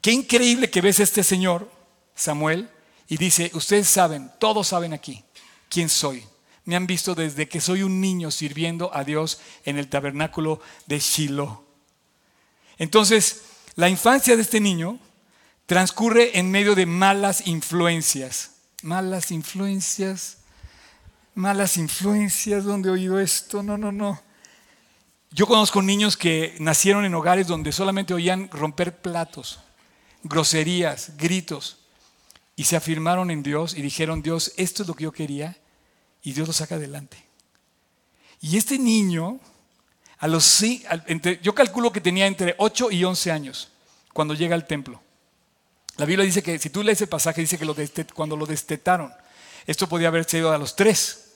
[0.00, 1.70] qué increíble que ves a este señor,
[2.14, 2.68] Samuel,
[3.08, 5.22] y dice, ustedes saben, todos saben aquí
[5.68, 6.24] quién soy.
[6.66, 10.98] Me han visto desde que soy un niño sirviendo a Dios en el tabernáculo de
[10.98, 11.64] Shiloh.
[12.76, 13.42] Entonces,
[13.76, 14.98] la infancia de este niño
[15.66, 18.52] transcurre en medio de malas influencias.
[18.82, 20.38] Malas influencias,
[21.34, 23.62] malas influencias, ¿dónde he oído esto?
[23.62, 24.20] No, no, no.
[25.30, 29.60] Yo conozco niños que nacieron en hogares donde solamente oían romper platos,
[30.22, 31.78] groserías, gritos,
[32.56, 35.58] y se afirmaron en Dios y dijeron, Dios, esto es lo que yo quería,
[36.26, 37.16] y Dios lo saca adelante.
[38.40, 39.38] Y este niño,
[40.18, 40.64] a los,
[41.40, 43.68] yo calculo que tenía entre 8 y 11 años
[44.12, 45.00] cuando llega al templo.
[45.96, 49.12] La Biblia dice que, si tú lees el pasaje, dice que cuando lo destetaron,
[49.68, 51.26] esto podía haber sido a los 3.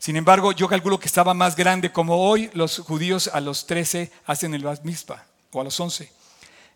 [0.00, 4.10] Sin embargo, yo calculo que estaba más grande, como hoy los judíos a los 13
[4.26, 4.82] hacen el Bat
[5.52, 6.12] o a los 11.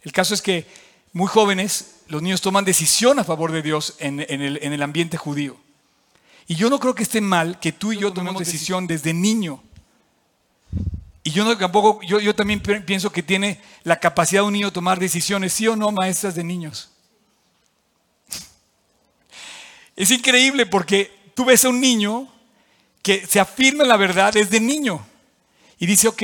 [0.03, 0.69] El caso es que
[1.13, 5.57] muy jóvenes, los niños toman decisión a favor de Dios en, el, ambiente judío.
[6.51, 9.63] Y yo no creo que esté mal que tú y yo tomemos decisión desde niño.
[11.23, 14.73] Y yo no, tampoco, yo, yo también pienso que tiene la capacidad de un niño
[14.73, 16.91] tomar decisiones, sí o no, maestras de niños.
[19.95, 22.27] Es increíble porque tú ves a un niño
[23.03, 25.05] que se afirma la verdad desde niño
[25.79, 26.23] y dice, ok,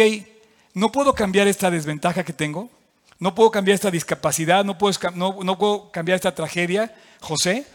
[0.73, 2.71] no puedo cambiar esta desventaja que tengo,
[3.19, 7.67] no puedo cambiar esta discapacidad, no puedo, no- no puedo cambiar esta tragedia, José,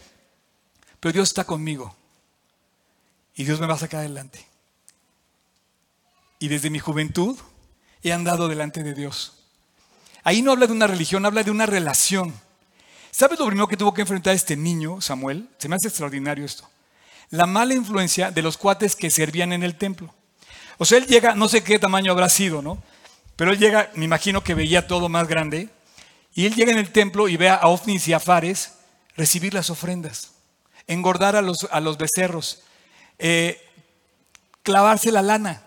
[0.99, 1.95] pero Dios está conmigo
[3.39, 4.45] y Dios me va a sacar adelante.
[6.39, 7.39] Y desde mi juventud
[8.03, 9.45] he andado delante de Dios.
[10.25, 12.33] Ahí no habla de una religión, habla de una relación.
[13.11, 15.47] ¿Sabes lo primero que tuvo que enfrentar este niño, Samuel?
[15.57, 16.67] Se me hace extraordinario esto.
[17.29, 20.13] La mala influencia de los cuates que servían en el templo.
[20.77, 22.83] O sea, él llega, no sé qué tamaño habrá sido, ¿no?
[23.37, 25.69] Pero él llega, me imagino que veía todo más grande,
[26.35, 28.73] y él llega en el templo y ve a Ofnis y a Fares
[29.15, 30.31] recibir las ofrendas,
[30.87, 32.63] engordar a los, a los becerros,
[33.19, 33.61] eh,
[34.63, 35.61] clavarse la lana,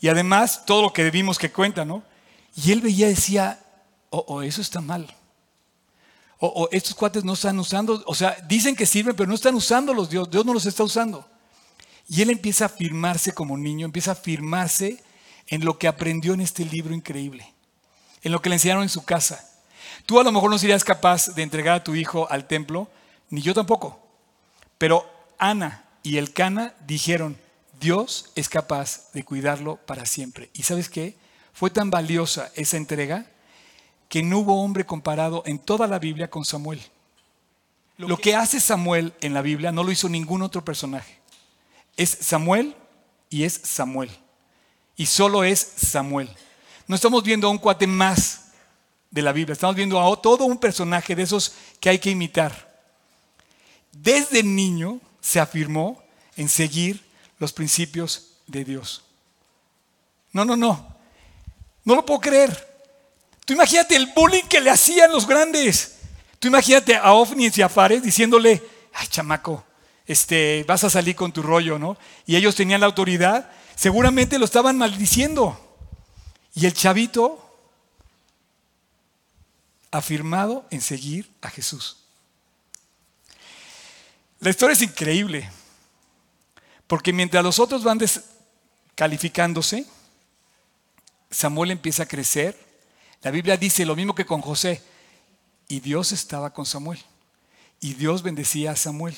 [0.00, 2.02] y además todo lo que vimos que cuenta, ¿no?
[2.54, 3.58] Y él veía decía,
[4.10, 5.14] oh, oh, eso está mal.
[6.38, 9.54] O, o estos cuates no están usando, o sea, dicen que sirven, pero no están
[9.54, 11.26] usándolos, Dios, Dios no los está usando.
[12.08, 15.02] Y él empieza a afirmarse como niño, empieza a afirmarse
[15.48, 17.52] en lo que aprendió en este libro increíble,
[18.22, 19.48] en lo que le enseñaron en su casa.
[20.04, 22.88] Tú a lo mejor no serías capaz de entregar a tu hijo al templo,
[23.30, 23.98] ni yo tampoco.
[24.78, 25.08] Pero
[25.38, 27.36] Ana y Elcana dijeron,
[27.80, 30.50] Dios es capaz de cuidarlo para siempre.
[30.52, 31.16] ¿Y sabes qué?
[31.52, 33.26] Fue tan valiosa esa entrega
[34.08, 36.80] que no hubo hombre comparado en toda la Biblia con Samuel.
[37.96, 41.18] Lo que hace Samuel en la Biblia no lo hizo ningún otro personaje.
[41.96, 42.76] Es Samuel
[43.28, 44.10] y es Samuel.
[44.96, 46.30] Y solo es Samuel.
[46.86, 48.52] No estamos viendo a un cuate más
[49.10, 52.80] de la Biblia, estamos viendo a todo un personaje de esos que hay que imitar.
[53.90, 56.00] Desde niño se afirmó
[56.36, 57.04] en seguir
[57.40, 59.02] los principios de Dios.
[60.30, 60.96] No, no, no.
[61.82, 62.84] No lo puedo creer.
[63.44, 65.96] Tú imagínate el bullying que le hacían los grandes.
[66.38, 68.62] Tú imagínate a Ofni y a Fares diciéndole,
[68.94, 69.64] ay chamaco,
[70.06, 71.96] este, vas a salir con tu rollo, ¿no?
[72.24, 75.60] Y ellos tenían la autoridad, seguramente lo estaban maldiciendo.
[76.54, 77.42] Y el chavito
[79.90, 82.05] afirmado en seguir a Jesús.
[84.40, 85.50] La historia es increíble,
[86.86, 89.86] porque mientras los otros van descalificándose,
[91.30, 92.58] Samuel empieza a crecer.
[93.22, 94.82] La Biblia dice lo mismo que con José,
[95.68, 97.02] y Dios estaba con Samuel,
[97.80, 99.16] y Dios bendecía a Samuel,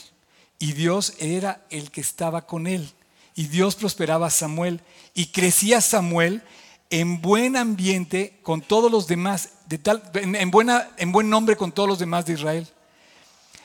[0.61, 2.92] y Dios era el que estaba con él,
[3.35, 4.81] y Dios prosperaba a Samuel,
[5.14, 6.42] y crecía Samuel
[6.90, 11.57] en buen ambiente con todos los demás, de tal, en, en buena, en buen nombre
[11.57, 12.68] con todos los demás de Israel.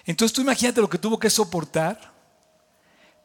[0.05, 2.13] Entonces tú imagínate lo que tuvo que soportar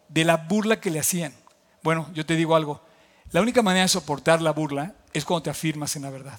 [0.09, 1.35] de la burla que le hacían.
[1.83, 2.83] Bueno, yo te digo algo,
[3.31, 6.39] la única manera de soportar la burla es cuando te afirmas en la verdad.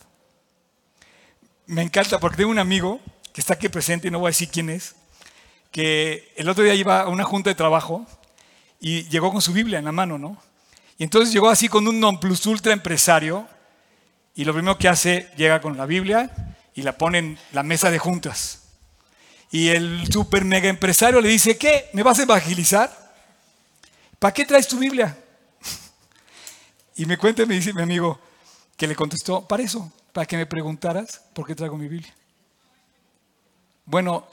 [1.65, 2.99] Me encanta porque tengo un amigo
[3.31, 4.95] que está aquí presente y no voy a decir quién es,
[5.71, 8.05] que el otro día iba a una junta de trabajo
[8.79, 10.37] y llegó con su Biblia en la mano, ¿no?
[10.97, 13.47] Y entonces llegó así con un non plus ultra empresario
[14.33, 17.91] y lo primero que hace, llega con la Biblia y la pone en la mesa
[17.91, 18.58] de juntas.
[19.51, 21.89] Y el super mega empresario le dice, ¿qué?
[21.93, 23.15] ¿Me vas a evangelizar?
[24.19, 25.17] ¿Para qué traes tu Biblia?
[26.95, 28.19] Y me cuenta, me dice mi amigo,
[28.75, 32.13] que le contestó, para eso, para que me preguntaras por qué traigo mi Biblia.
[33.85, 34.27] Bueno,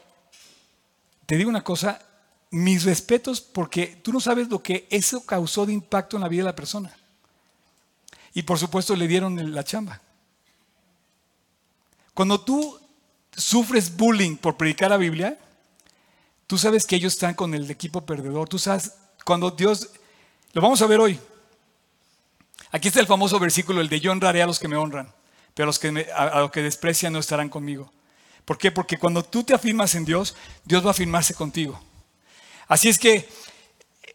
[1.25, 2.01] te digo una cosa,
[2.51, 6.43] mis respetos porque tú no sabes lo que eso causó de impacto en la vida
[6.43, 6.95] de la persona.
[8.35, 10.03] Y por supuesto le dieron la chamba.
[12.13, 12.79] Cuando tú
[13.37, 15.38] sufres bullying por predicar la Biblia,
[16.46, 18.49] tú sabes que ellos están con el equipo perdedor.
[18.49, 18.92] Tú sabes,
[19.25, 19.90] cuando Dios,
[20.53, 21.18] lo vamos a ver hoy.
[22.70, 25.12] Aquí está el famoso versículo, el de yo honraré a los que me honran,
[25.55, 27.92] pero a los que, me, a, los que desprecian no estarán conmigo.
[28.44, 28.70] ¿Por qué?
[28.70, 31.81] Porque cuando tú te afirmas en Dios, Dios va a afirmarse contigo.
[32.68, 33.29] Así es que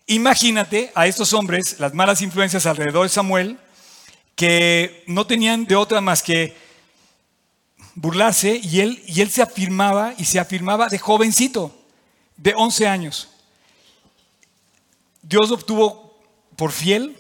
[0.08, 3.58] imagínate a estos hombres, las malas influencias alrededor de Samuel,
[4.36, 6.56] que no tenían de otra más que
[7.96, 11.76] burlarse y él, y él se afirmaba y se afirmaba de jovencito,
[12.38, 13.30] de 11 años.
[15.22, 16.20] Dios obtuvo
[16.56, 17.16] por fiel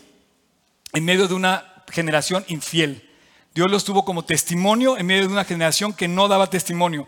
[0.93, 3.07] en medio de una generación infiel.
[3.53, 7.07] Dios los tuvo como testimonio en medio de una generación que no daba testimonio.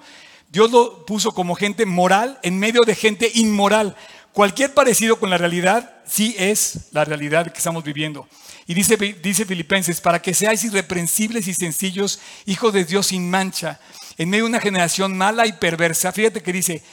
[0.49, 3.95] Dios lo puso como gente moral en medio de gente inmoral.
[4.33, 8.27] Cualquier parecido con la realidad sí es la realidad que estamos viviendo.
[8.65, 13.79] Y dice, dice Filipenses, para que seáis irreprensibles y sencillos, hijos de Dios sin mancha,
[14.17, 16.11] en medio de una generación mala y perversa.
[16.11, 16.83] Fíjate que dice,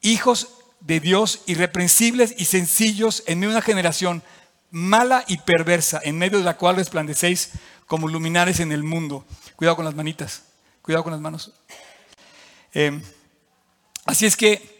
[0.00, 0.48] hijos
[0.80, 4.22] de Dios irreprensibles y sencillos en medio de una generación
[4.70, 7.50] mala y perversa, en medio de la cual resplandecéis
[7.86, 9.24] como luminares en el mundo.
[9.56, 10.42] Cuidado con las manitas,
[10.82, 11.52] cuidado con las manos.
[12.72, 13.00] Eh,
[14.04, 14.74] así es que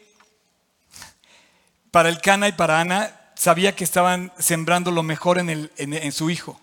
[1.93, 6.13] para el Cana y para Ana sabía que estaban sembrando lo mejor en, el, en,
[6.13, 6.59] su hijo.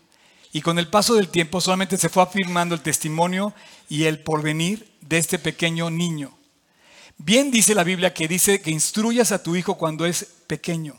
[0.52, 3.54] Y con el paso del tiempo solamente se fue afirmando el testimonio
[3.88, 6.36] y el porvenir de este pequeño niño.
[7.20, 10.96] Bien dice la Biblia que dice que instruyas a tu hijo cuando es pequeño.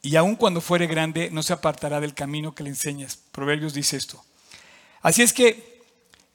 [0.00, 3.18] Y aun cuando fuere grande, no se apartará del camino que le enseñas.
[3.32, 4.24] Proverbios dice esto.
[5.00, 5.82] Así es que,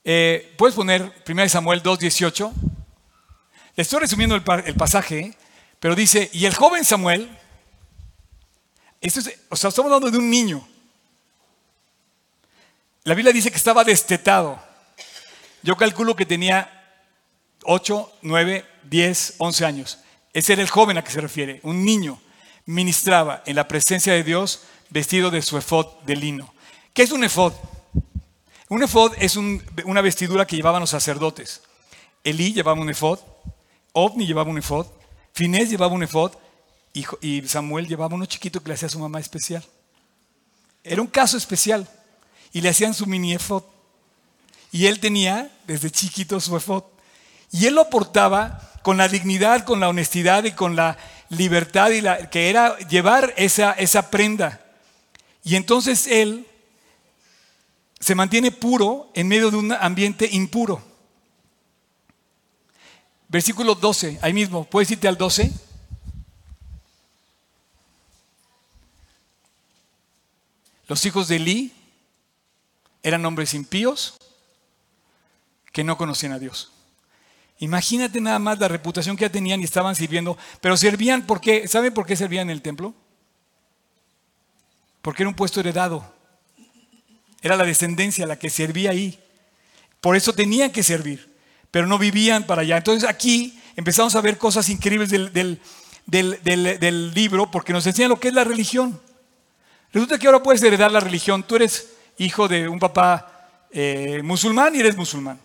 [0.03, 2.51] eh, puedes poner 1 Samuel 2.18.
[3.77, 5.33] Estoy resumiendo el, el pasaje,
[5.79, 7.36] pero dice, y el joven Samuel,
[9.01, 10.67] esto es, o sea, estamos hablando de un niño.
[13.03, 14.61] La Biblia dice que estaba destetado.
[15.63, 17.03] Yo calculo que tenía
[17.63, 19.99] 8, 9, 10, 11 años.
[20.33, 22.19] Ese era el joven a que se refiere, un niño.
[22.65, 26.53] Ministraba en la presencia de Dios vestido de su efod de lino.
[26.93, 27.53] ¿Qué es un efod?
[28.69, 31.61] Un efod es una vestidura que llevaban los sacerdotes.
[32.23, 33.19] Elí llevaba un efod,
[33.93, 34.87] Ovni llevaba un efod,
[35.33, 36.33] Finés llevaba un efod
[36.93, 39.63] y, Samuel llevaba uno chiquito que le hacía a su mamá especial.
[40.83, 41.87] Era un caso especial
[42.51, 43.63] y le hacían su mini efod.
[44.71, 46.83] Y él tenía desde chiquito su efod.
[47.51, 50.97] Y él lo portaba con la dignidad, con la honestidad y con la
[51.29, 54.61] libertad y la, que era llevar esa, esa prenda.
[55.43, 56.47] Y entonces él
[57.99, 60.81] se mantiene puro en medio de un ambiente impuro.
[63.29, 65.51] Versículo 12, ahí mismo, ¿puedes irte al 12?
[70.87, 71.73] Los hijos de Elí
[73.03, 74.17] eran hombres impíos
[75.71, 76.71] que no conocían a Dios.
[77.59, 81.67] Imagínate nada más la reputación que ya tenían y estaban sirviendo, pero servían ¿por qué?
[81.67, 82.93] ¿Saben por qué servían en el templo?
[85.01, 86.13] Porque era un puesto heredado.
[87.41, 89.19] Era la descendencia la que servía ahí.
[90.01, 91.35] Por eso tenían que servir,
[91.71, 92.77] pero no vivían para allá.
[92.77, 95.59] Entonces aquí empezamos a ver cosas increíbles del,
[96.05, 98.99] del libro porque nos enseña lo que es la religión.
[99.97, 101.41] Resulta que ahora puedes heredar la religión.
[101.41, 101.87] Tú eres
[102.19, 105.39] hijo de un papá eh, musulmán y eres musulmán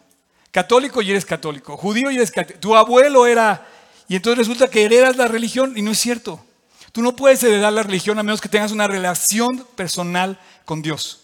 [0.50, 2.61] católico y eres católico, judío y eres católico.
[2.61, 3.66] Tu abuelo era,
[4.09, 6.44] y entonces resulta que heredas la religión y no es cierto.
[6.92, 11.22] Tú no puedes heredar la religión a menos que tengas una relación personal con Dios.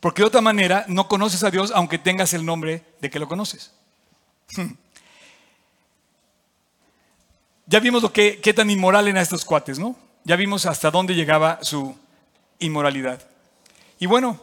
[0.00, 3.28] Porque de otra manera no conoces a Dios aunque tengas el nombre de que lo
[3.28, 3.72] conoces.
[7.66, 9.96] Ya vimos lo que, qué tan inmoral eran estos cuates, ¿no?
[10.22, 11.96] Ya vimos hasta dónde llegaba su
[12.58, 13.22] inmoralidad.
[13.98, 14.40] Y bueno,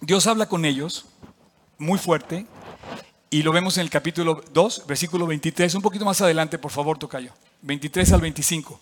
[0.00, 1.06] Dios habla con ellos
[1.78, 2.46] muy fuerte
[3.30, 6.98] y lo vemos en el capítulo 2, versículo 23, un poquito más adelante, por favor,
[6.98, 7.32] Tocayo.
[7.62, 8.80] 23 al 25.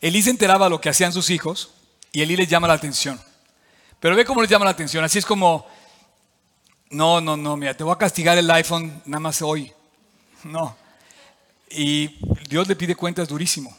[0.00, 1.74] Elí se enteraba lo que hacían sus hijos
[2.12, 3.20] y Elí les llama la atención.
[4.00, 5.02] Pero ve cómo les llama la atención.
[5.02, 5.66] Así es como,
[6.90, 9.72] no, no, no, mira, te voy a castigar el iPhone nada más hoy.
[10.44, 10.76] No.
[11.70, 13.74] Y Dios le pide cuentas durísimo.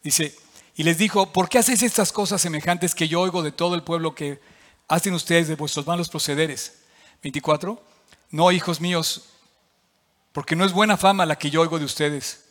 [0.00, 0.34] Dice,
[0.76, 3.82] y les dijo, ¿por qué hacéis estas cosas semejantes que yo oigo de todo el
[3.82, 4.40] pueblo que
[4.88, 6.80] hacen ustedes de vuestros malos procederes.
[7.22, 7.82] 24.
[8.30, 9.24] No, hijos míos,
[10.32, 12.44] porque no es buena fama la que yo oigo de ustedes,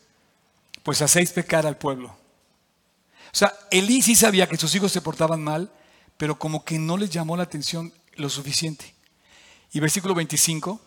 [0.83, 2.09] pues hacéis pecar al pueblo.
[2.09, 5.71] O sea, Elí sí sabía que sus hijos se portaban mal,
[6.17, 8.93] pero como que no les llamó la atención lo suficiente.
[9.71, 10.79] Y versículo 25,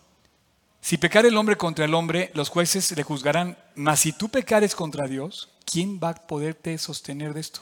[0.81, 4.75] si pecar el hombre contra el hombre, los jueces le juzgarán, mas si tú pecares
[4.75, 7.61] contra Dios, ¿quién va a poderte sostener de esto?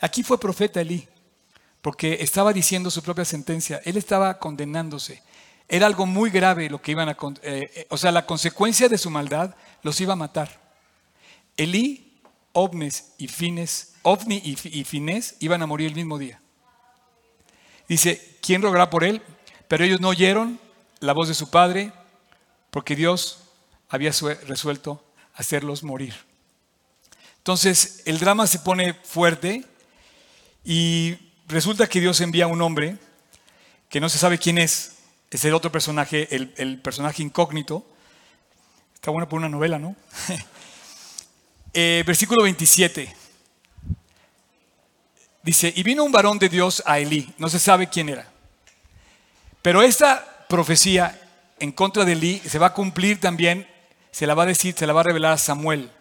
[0.00, 1.08] Aquí fue profeta Elí
[1.80, 5.22] porque estaba diciendo su propia sentencia, él estaba condenándose.
[5.68, 7.12] Era algo muy grave lo que iban a...
[7.12, 10.60] Eh, eh, o sea, la consecuencia de su maldad los iba a matar.
[11.56, 12.20] Elí,
[12.52, 16.40] Ovnes y Fines, Ovni y, y Fines iban a morir el mismo día.
[17.88, 19.22] Dice, ¿quién rogará por él?
[19.68, 20.58] Pero ellos no oyeron
[20.98, 21.92] la voz de su padre
[22.70, 23.44] porque Dios
[23.88, 24.12] había
[24.46, 25.02] resuelto
[25.34, 26.29] hacerlos morir.
[27.40, 29.64] Entonces, el drama se pone fuerte
[30.62, 31.16] y
[31.48, 32.98] resulta que Dios envía a un hombre
[33.88, 34.98] que no se sabe quién es,
[35.30, 37.84] es el otro personaje, el, personaje incógnito.
[38.94, 39.96] Está bueno por una novela, ¿no?
[41.72, 43.14] Eh, versículo 27.
[45.44, 48.28] Dice, y vino un varón de Dios a Elí, no se sabe quién era.
[49.62, 51.16] Pero esta profecía
[51.60, 53.68] en contra de Elí se va a cumplir también,
[54.10, 55.92] se la va a decir, se la va a revelar a Samuel.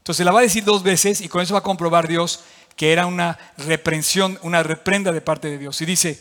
[0.00, 2.40] Entonces la va a decir dos veces y con eso va a comprobar Dios
[2.74, 5.80] que era una reprensión, una reprenda de parte de Dios.
[5.82, 6.18] Y dice,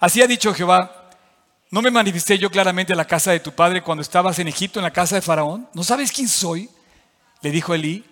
[0.00, 1.10] así ha dicho Jehová,
[1.70, 4.80] ¿no me manifesté yo claramente en la casa de tu padre cuando estabas en Egipto,
[4.80, 5.68] en la casa de Faraón?
[5.74, 6.68] ¿No sabes quién soy?
[7.40, 8.04] Le dijo Elí.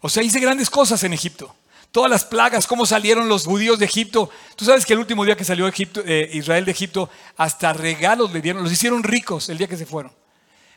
[0.00, 1.54] O sea, hice grandes cosas en Egipto.
[1.92, 4.30] Todas las plagas, cómo salieron los judíos de Egipto.
[4.56, 8.40] Tú sabes que el último día que salió eh, Israel de Egipto, hasta regalos le
[8.40, 10.12] dieron, los hicieron ricos el día que se fueron.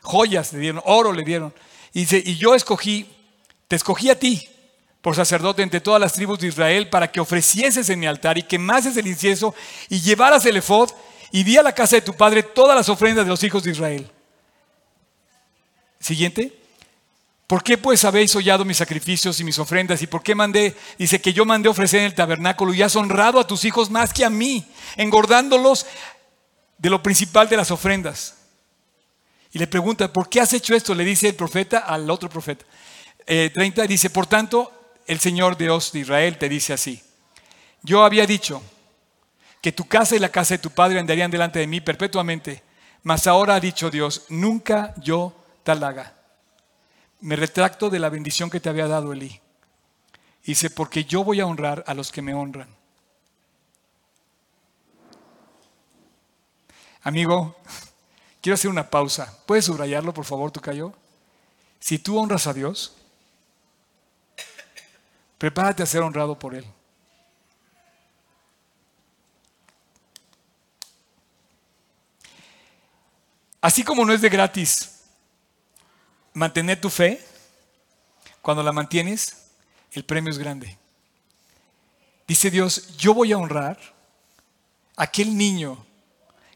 [0.00, 1.52] Joyas le dieron, oro le dieron.
[1.92, 3.06] Y dice, y yo escogí,
[3.72, 4.46] te escogí a ti
[5.00, 8.42] por sacerdote entre todas las tribus de Israel para que ofrecieses en mi altar y
[8.42, 9.54] quemases el incienso
[9.88, 10.90] y llevaras el efod
[11.30, 13.70] y di a la casa de tu padre todas las ofrendas de los hijos de
[13.70, 14.10] Israel.
[15.98, 16.52] Siguiente.
[17.46, 20.02] ¿Por qué pues habéis hollado mis sacrificios y mis ofrendas?
[20.02, 20.76] ¿Y por qué mandé?
[20.98, 24.12] Dice que yo mandé ofrecer en el tabernáculo y has honrado a tus hijos más
[24.12, 24.66] que a mí,
[24.96, 25.86] engordándolos
[26.76, 28.34] de lo principal de las ofrendas.
[29.50, 30.94] Y le pregunta, ¿por qué has hecho esto?
[30.94, 32.66] Le dice el profeta al otro profeta.
[33.26, 34.72] 30 dice, por tanto,
[35.06, 37.02] el Señor Dios de Israel te dice así,
[37.82, 38.62] yo había dicho
[39.60, 42.62] que tu casa y la casa de tu padre andarían delante de mí perpetuamente,
[43.02, 46.14] mas ahora ha dicho Dios, nunca yo tal haga.
[47.20, 49.40] Me retracto de la bendición que te había dado Elí.
[50.44, 52.68] Dice, porque yo voy a honrar a los que me honran.
[57.02, 57.56] Amigo,
[58.40, 59.38] quiero hacer una pausa.
[59.46, 60.92] ¿Puedes subrayarlo, por favor, Tucayo?
[61.78, 62.96] Si tú honras a Dios,
[65.42, 66.64] prepárate a ser honrado por Él.
[73.60, 75.00] Así como no es de gratis
[76.32, 77.20] mantener tu fe,
[78.40, 79.50] cuando la mantienes,
[79.90, 80.78] el premio es grande.
[82.28, 83.80] Dice Dios, yo voy a honrar
[84.94, 85.84] a aquel niño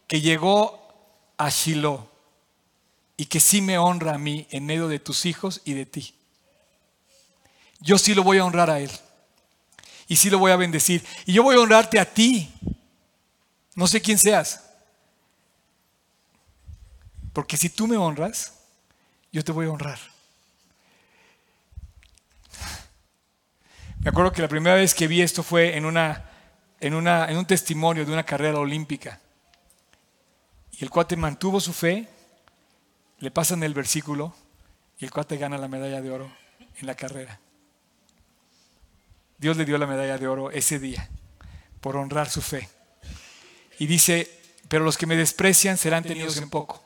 [0.07, 0.95] que llegó
[1.37, 2.09] a Shiloh
[3.16, 6.16] y que sí me honra a mí en medio de tus hijos y de ti.
[7.87, 8.91] Yo sí lo voy a honrar a él.
[10.09, 11.05] Y sí lo voy a bendecir.
[11.24, 12.53] Y yo voy a honrarte a ti.
[13.76, 14.68] No sé quién seas.
[17.32, 18.55] Porque si tú me honras,
[19.30, 20.01] yo te voy a honrar.
[24.01, 26.28] Me acuerdo que la primera vez que vi esto fue en, una,
[26.80, 29.20] en, una, en un testimonio de una carrera olímpica.
[30.72, 32.09] Y el cuate mantuvo su fe,
[33.18, 34.34] le pasan el versículo
[34.99, 36.32] y el cuate gana la medalla de oro
[36.78, 37.39] en la carrera.
[39.39, 41.09] Dios le dio la medalla de oro ese día
[41.80, 42.68] por honrar su fe.
[43.78, 44.30] Y dice,
[44.68, 46.82] pero los que me desprecian serán tenidos en poco.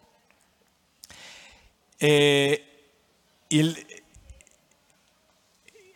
[1.98, 2.66] Eh,
[3.48, 3.60] y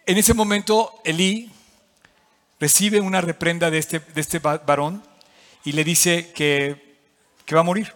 [0.06, 1.50] en ese momento Elí
[2.60, 5.02] recibe una reprenda de este, de este varón
[5.64, 6.98] y le dice que,
[7.44, 7.92] que va a morir.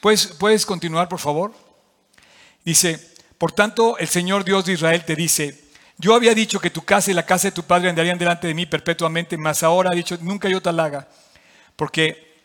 [0.00, 1.52] ¿Puedes, ¿Puedes continuar, por favor?
[2.64, 5.69] Dice, por tanto, el Señor Dios de Israel te dice,
[6.00, 8.54] yo había dicho que tu casa y la casa de tu padre andarían delante de
[8.54, 11.06] mí perpetuamente, mas ahora ha dicho, nunca yo tal haga,
[11.76, 12.38] porque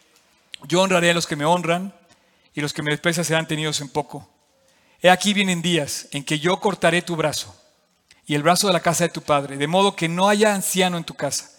[0.68, 1.93] yo honraré a los que me honran
[2.53, 4.30] y los que me desprecian serán tenidos en poco.
[5.01, 7.56] He aquí vienen días en que yo cortaré tu brazo
[8.26, 10.97] y el brazo de la casa de tu padre, de modo que no haya anciano
[10.97, 11.49] en tu casa.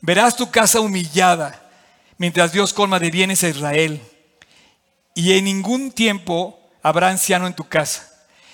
[0.00, 1.70] Verás tu casa humillada,
[2.18, 4.02] mientras Dios colma de bienes a Israel,
[5.14, 8.12] y en ningún tiempo habrá anciano en tu casa.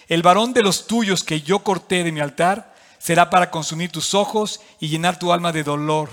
[0.09, 2.72] El varón de los tuyos que yo corté de mi altar,
[3.03, 6.09] será para consumir tus ojos y llenar tu alma de dolor.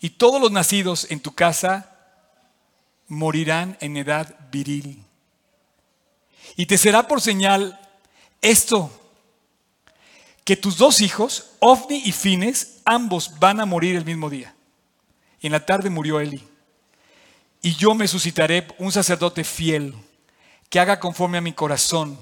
[0.00, 1.96] Y todos los nacidos en tu casa
[3.06, 5.04] morirán en edad viril.
[6.56, 7.78] Y te será por señal
[8.42, 8.90] esto,
[10.44, 14.52] que tus dos hijos, Ofni y Fines, ambos van a morir el mismo día.
[15.40, 16.42] Y en la tarde murió Eli.
[17.62, 19.94] Y yo me suscitaré un sacerdote fiel,
[20.70, 22.18] que haga conforme a mi corazón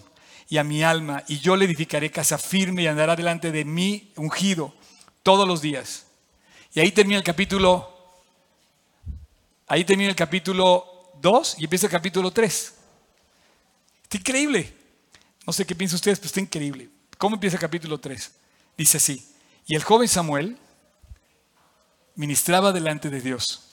[0.55, 4.13] y a mi alma, y yo le edificaré casa firme y andará delante de mí
[4.15, 4.73] ungido
[5.25, 6.07] todos los días.
[6.73, 7.93] Y ahí termina el capítulo,
[9.67, 12.75] ahí termina el capítulo 2 y empieza el capítulo 3.
[14.05, 14.73] Está increíble.
[15.45, 16.89] No sé qué piensan ustedes, pero está increíble.
[17.19, 18.31] ¿Cómo empieza el capítulo 3?
[18.79, 19.27] Dice así,
[19.67, 20.57] y el joven Samuel
[22.15, 23.73] ministraba delante de Dios,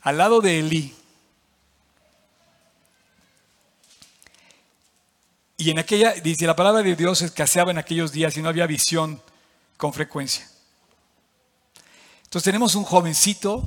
[0.00, 0.92] al lado de Elí,
[5.56, 8.66] Y en aquella, dice, la palabra de Dios escaseaba en aquellos días y no había
[8.66, 9.22] visión
[9.76, 10.48] con frecuencia.
[12.24, 13.62] Entonces tenemos un jovencito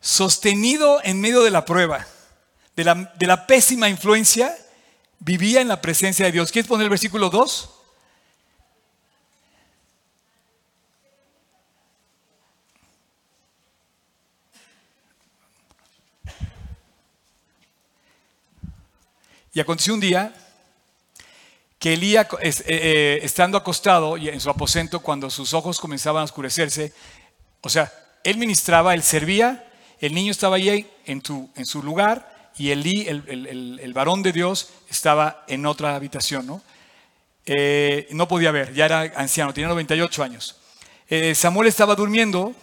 [0.00, 2.06] sostenido en medio de la prueba,
[2.76, 4.54] de la, de la pésima influencia,
[5.18, 6.52] vivía en la presencia de Dios.
[6.52, 7.79] ¿Quieres poner el versículo 2?
[19.52, 20.32] Y aconteció un día
[21.78, 26.92] que Elías, eh, eh, estando acostado en su aposento, cuando sus ojos comenzaban a oscurecerse,
[27.62, 27.92] o sea,
[28.22, 29.66] él ministraba, él servía,
[29.98, 31.22] el niño estaba ahí en,
[31.56, 36.62] en su lugar y Elí, el, varón de Dios, estaba en otra habitación, ¿no?
[37.46, 40.56] Eh, no podía ver, ya era anciano, tenía 98 años.
[41.34, 42.54] Samuel estaba durmiendo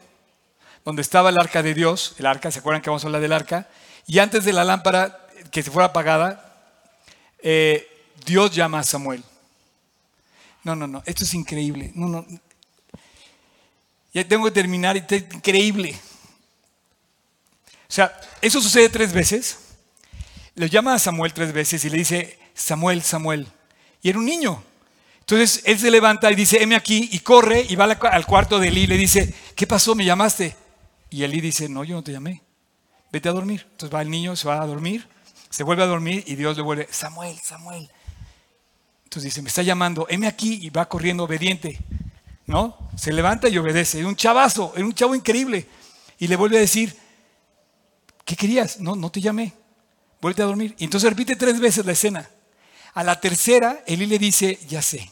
[0.85, 3.33] donde estaba el arca de Dios, el arca, ¿se acuerdan que vamos a hablar del
[3.33, 3.67] arca?
[4.05, 6.46] Y antes de la lámpara que se fuera apagada,
[7.39, 7.87] eh,
[8.25, 9.23] Dios llama a Samuel.
[10.63, 11.91] no, no, no, esto es increíble.
[11.95, 12.25] No, no.
[14.13, 15.95] Ya tengo que terminar, y es increíble.
[17.89, 19.59] O sea, eso sucede tres veces.
[20.55, 23.47] Le llama a Samuel tres veces y le dice, Samuel, Samuel.
[24.01, 24.63] Y era un niño.
[25.19, 28.69] Entonces él se levanta y dice, heme aquí, y corre y va al cuarto de
[28.69, 29.93] Eli y le dice, ¿qué pasó?
[29.93, 30.55] ¿Me llamaste?
[31.09, 32.41] Y Eli dice, no, yo no te llamé.
[33.11, 33.67] Vete a dormir.
[33.71, 35.07] Entonces va el niño, se va a dormir,
[35.49, 37.89] se vuelve a dormir y Dios le vuelve, Samuel, Samuel.
[39.03, 41.79] Entonces dice, me está llamando, heme aquí y va corriendo obediente.
[42.45, 42.77] ¿No?
[42.95, 43.99] Se levanta y obedece.
[43.99, 45.67] Era un chavazo, era un chavo increíble.
[46.19, 46.95] Y le vuelve a decir,
[48.23, 48.79] ¿qué querías?
[48.79, 49.53] No, no te llamé.
[50.21, 50.75] Vuelve a dormir.
[50.77, 52.29] Y entonces repite tres veces la escena.
[52.93, 55.11] A la tercera, Eli le dice, ya sé.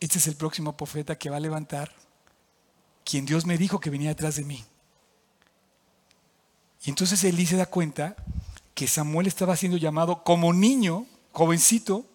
[0.00, 1.92] Este es el próximo profeta que va a levantar
[3.04, 4.64] quien Dios me dijo que venía detrás de mí.
[6.84, 8.16] Y entonces Eli se da cuenta
[8.74, 12.06] que Samuel estaba siendo llamado como niño, jovencito,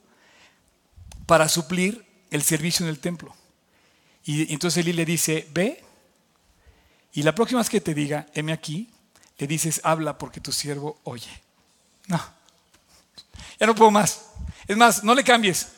[1.25, 3.35] para suplir el servicio en el templo.
[4.23, 5.83] Y entonces Eli le dice, ve,
[7.13, 8.89] y la próxima vez que te diga, heme aquí,
[9.37, 11.29] le dices, habla porque tu siervo oye.
[12.07, 12.21] No,
[13.59, 14.29] ya no puedo más.
[14.67, 15.69] Es más, no le cambies.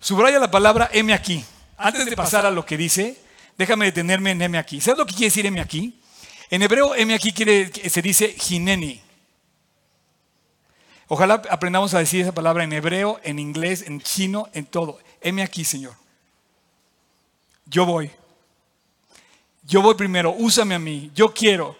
[0.00, 1.44] Subraya la palabra heme aquí.
[1.76, 3.16] Antes de pasar a lo que dice,
[3.56, 4.80] déjame detenerme en heme aquí.
[4.80, 6.00] ¿Sabes lo que quiere decir heme aquí?
[6.50, 9.00] En hebreo, heme aquí quiere, se dice hineni.
[11.08, 14.98] Ojalá aprendamos a decir esa palabra en hebreo, en inglés, en chino, en todo.
[15.20, 15.94] Heme aquí, Señor.
[17.66, 18.10] Yo voy.
[19.64, 21.10] Yo voy primero, úsame a mí.
[21.14, 21.76] Yo quiero.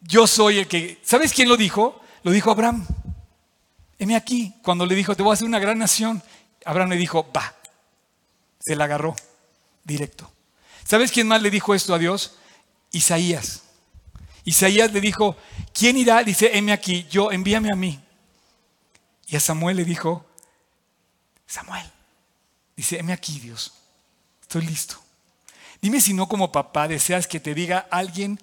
[0.00, 0.98] Yo soy el que...
[1.02, 2.00] ¿Sabes quién lo dijo?
[2.22, 2.86] Lo dijo Abraham.
[3.98, 4.54] Heme aquí.
[4.62, 6.22] Cuando le dijo, te voy a hacer una gran nación,
[6.64, 7.54] Abraham le dijo, va.
[8.60, 9.14] Se la agarró
[9.84, 10.30] directo.
[10.84, 12.36] ¿Sabes quién más le dijo esto a Dios?
[12.90, 13.62] Isaías.
[14.46, 15.36] Isaías le dijo,
[15.74, 16.22] ¿quién irá?
[16.22, 18.00] Dice, heme aquí, yo, envíame a mí.
[19.26, 20.24] Y a Samuel le dijo,
[21.44, 21.84] Samuel,
[22.76, 23.74] dice, heme aquí, Dios,
[24.40, 25.02] estoy listo.
[25.82, 28.40] Dime si no como papá deseas que te diga alguien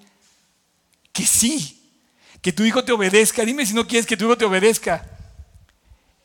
[1.13, 1.81] que sí,
[2.41, 3.45] que tu hijo te obedezca.
[3.45, 5.09] Dime si no quieres que tu hijo te obedezca.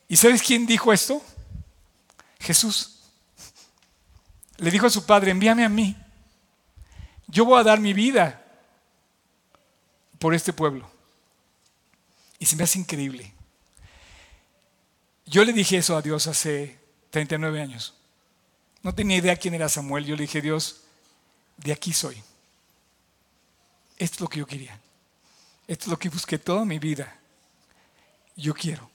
[0.09, 1.23] ¿Y sabes quién dijo esto?
[2.41, 2.99] Jesús.
[4.57, 5.95] Le dijo a su padre, envíame a mí.
[7.27, 8.38] Yo voy a dar mi vida
[10.19, 10.89] por este pueblo.
[12.37, 13.33] Y se me hace increíble.
[15.25, 16.77] Yo le dije eso a Dios hace
[17.09, 17.93] 39 años.
[18.81, 20.05] No tenía idea quién era Samuel.
[20.05, 20.81] Yo le dije, Dios,
[21.57, 22.21] de aquí soy.
[23.97, 24.79] Esto es lo que yo quería.
[25.67, 27.19] Esto es lo que busqué toda mi vida.
[28.35, 28.89] Yo quiero.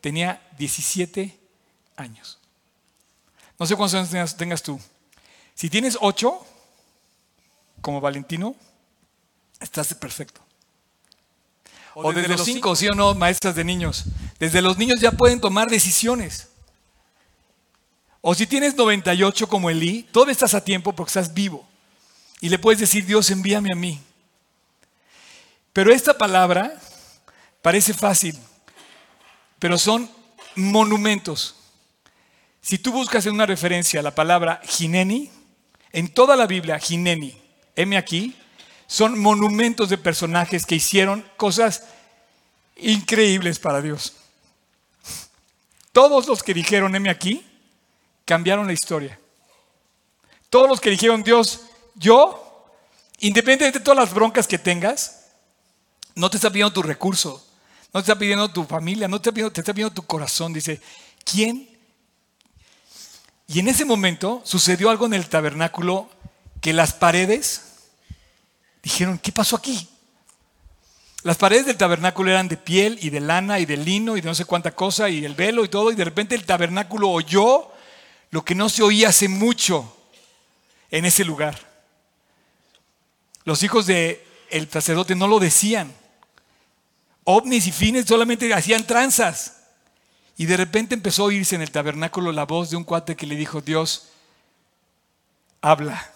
[0.00, 1.36] Tenía 17
[1.96, 2.38] años.
[3.58, 4.78] No sé cuántos años tengas, tú.
[5.54, 6.46] Si tienes 8,
[7.80, 8.54] como Valentino,
[9.60, 10.40] estás perfecto.
[11.94, 14.04] O, desde, los 5, ¿sí o no, maestras de niños?
[14.38, 16.48] Desde los niños ya pueden tomar decisiones.
[18.20, 21.66] O si tienes 98 como Elí, todavía estás a tiempo porque estás vivo.
[22.40, 24.00] Y le puedes decir, Dios, envíame a mí.
[25.72, 26.72] Pero esta palabra
[27.62, 28.38] parece fácil,
[29.58, 30.10] pero son
[30.54, 31.56] monumentos.
[32.60, 35.30] Si tú buscas en una referencia la palabra Gineni,
[35.92, 37.40] en toda la Biblia, Gineni,
[37.76, 38.36] heme aquí,
[38.88, 41.84] son monumentos de personajes que hicieron cosas
[42.78, 44.14] increíbles para Dios.
[45.92, 47.46] Todos los que dijeron, heme aquí,
[48.24, 49.20] cambiaron la historia.
[50.48, 51.60] Todos los que dijeron, Dios,
[51.96, 52.66] yo,
[53.18, 55.26] independientemente de todas las broncas que tengas,
[56.14, 57.46] no te está pidiendo tu recurso,
[57.92, 60.54] no te está pidiendo tu familia, no te está pidiendo, te está pidiendo tu corazón.
[60.54, 60.80] Dice,
[61.24, 61.68] ¿quién?
[63.48, 66.08] Y en ese momento sucedió algo en el tabernáculo
[66.62, 67.67] que las paredes
[68.82, 69.88] dijeron, ¿qué pasó aquí?
[71.22, 74.28] Las paredes del tabernáculo eran de piel y de lana y de lino y de
[74.28, 77.70] no sé cuánta cosa y el velo y todo y de repente el tabernáculo oyó
[78.30, 79.96] lo que no se oía hace mucho
[80.90, 81.58] en ese lugar.
[83.44, 84.20] Los hijos del
[84.50, 85.92] el sacerdote no lo decían.
[87.24, 89.54] Ovnis y fines solamente hacían tranzas.
[90.36, 93.26] Y de repente empezó a oírse en el tabernáculo la voz de un cuate que
[93.26, 94.10] le dijo, Dios,
[95.60, 96.12] habla,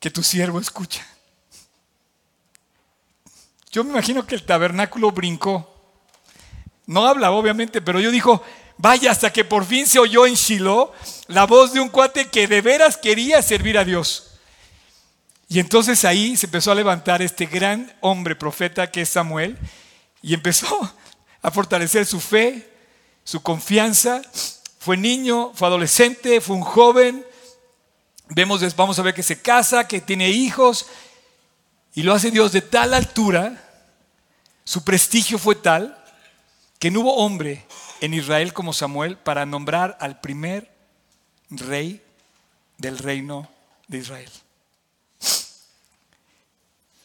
[0.00, 1.06] que tu siervo escucha.
[3.70, 5.68] Yo me imagino que el tabernáculo brincó.
[6.86, 8.42] No habla, obviamente, pero yo dijo,
[8.78, 10.92] vaya, hasta que por fin se oyó en Shiloh
[11.28, 14.30] la voz de un cuate que de veras quería servir a Dios.
[15.48, 19.58] Y entonces ahí se empezó a levantar este gran hombre profeta que es Samuel
[20.22, 20.92] y empezó
[21.42, 22.68] a fortalecer su fe,
[23.22, 24.22] su confianza.
[24.78, 27.24] Fue niño, fue adolescente, fue un joven.
[28.32, 30.86] Vemos, vamos a ver que se casa, que tiene hijos
[31.94, 33.60] y lo hace Dios de tal altura,
[34.64, 35.96] su prestigio fue tal
[36.78, 37.66] que no hubo hombre
[38.00, 40.70] en Israel como Samuel para nombrar al primer
[41.50, 42.00] rey
[42.78, 43.50] del reino
[43.88, 44.30] de Israel.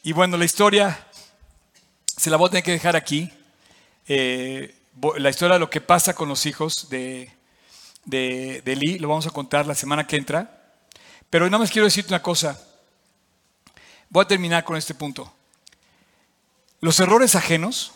[0.04, 1.08] Y bueno, la historia
[2.16, 3.28] se la voy a tener que dejar aquí.
[4.06, 4.76] Eh,
[5.18, 7.32] la historia de lo que pasa con los hijos de,
[8.04, 10.55] de, de lo vamos a contar la semana que entra.
[11.30, 12.60] Pero nada más quiero decirte una cosa.
[14.08, 15.32] Voy a terminar con este punto.
[16.80, 17.92] Los errores ajenos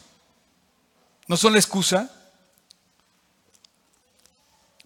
[1.27, 2.11] no son la excusa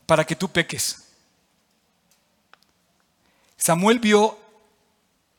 [0.06, 1.04] para que tú peques.
[3.56, 4.38] Samuel vio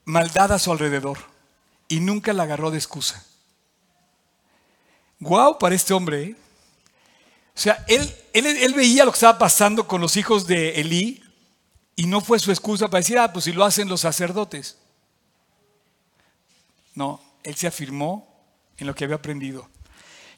[0.05, 1.19] maldad a su alrededor
[1.87, 3.23] y nunca la agarró de excusa.
[5.19, 6.23] Guau para este hombre.
[6.23, 6.35] ¿eh?
[7.55, 11.23] O sea, él, él, él, veía lo que estaba pasando con los hijos de Elí
[11.95, 14.77] y no fue su excusa para decir, ah, pues si lo hacen los sacerdotes.
[16.93, 18.27] No, él se afirmó
[18.77, 19.69] en lo que había aprendido.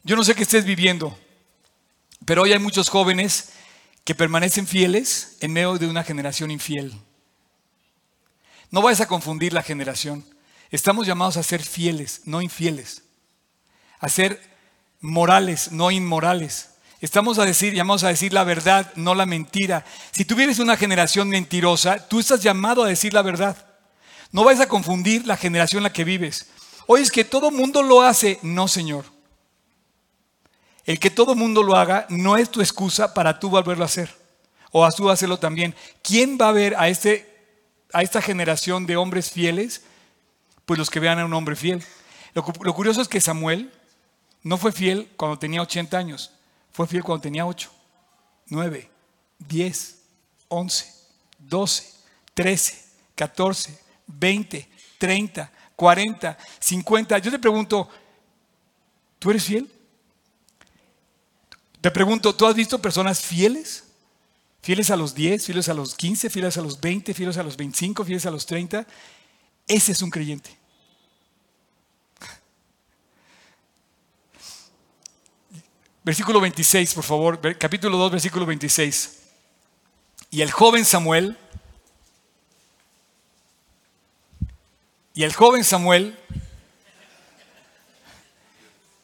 [0.03, 1.17] Yo no sé qué estés viviendo,
[2.25, 3.49] pero hoy hay muchos jóvenes
[4.03, 6.93] que permanecen fieles en medio de una generación infiel.
[8.71, 10.25] No vayas a confundir la generación.
[10.69, 13.03] Estamos llamados a ser fieles, no infieles.
[13.99, 14.41] A ser
[14.99, 16.69] morales, no inmorales.
[16.99, 19.85] Estamos a decir, llamados a decir la verdad, no la mentira.
[20.11, 23.55] Si tú vives una generación mentirosa, tú estás llamado a decir la verdad.
[24.31, 26.47] No vayas a confundir la generación en la que vives.
[26.87, 28.39] Hoy es que todo mundo lo hace.
[28.41, 29.05] No, Señor.
[30.85, 34.13] El que todo mundo lo haga no es tu excusa para tú volverlo a hacer.
[34.71, 35.75] O a tú hacerlo también.
[36.01, 37.29] ¿Quién va a ver a, este,
[37.93, 39.83] a esta generación de hombres fieles?
[40.65, 41.83] Pues los que vean a un hombre fiel.
[42.33, 43.71] Lo, lo curioso es que Samuel
[44.41, 46.31] no fue fiel cuando tenía 80 años.
[46.77, 47.71] Fue fiel cuando tenía 8,
[48.49, 48.87] 9,
[49.39, 49.97] 10,
[50.47, 50.93] 11,
[51.39, 51.93] 12,
[52.35, 52.83] 13,
[53.15, 54.69] 14, 20,
[54.99, 57.17] 30, 40, 50.
[57.17, 57.89] Yo te pregunto,
[59.17, 59.71] ¿tú eres fiel?
[61.81, 63.85] Te pregunto, ¿tú has visto personas fieles?
[64.61, 67.57] Fieles a los 10, fieles a los 15, fieles a los 20, fieles a los
[67.57, 68.85] 25, fieles a los 30.
[69.67, 70.55] Ese es un creyente.
[76.07, 79.23] Versículo 26, por favor, capítulo 2, versículo 26.
[80.31, 81.37] Y el joven Samuel,
[85.13, 86.17] y el joven Samuel,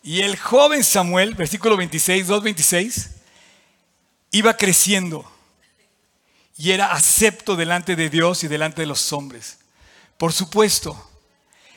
[0.01, 3.09] y el joven Samuel, versículo 26, 2, 26,
[4.31, 5.29] iba creciendo
[6.55, 9.57] y era acepto delante de Dios y delante de los hombres.
[10.17, 11.11] Por supuesto,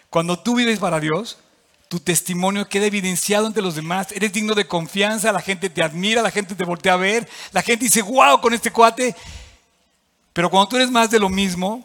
[0.09, 1.37] cuando tú vives para Dios,
[1.89, 4.13] tu testimonio queda evidenciado ante los demás.
[4.13, 7.63] Eres digno de confianza, la gente te admira, la gente te voltea a ver, la
[7.63, 9.15] gente dice, wow, con este cuate.
[10.33, 11.85] Pero cuando tú eres más de lo mismo,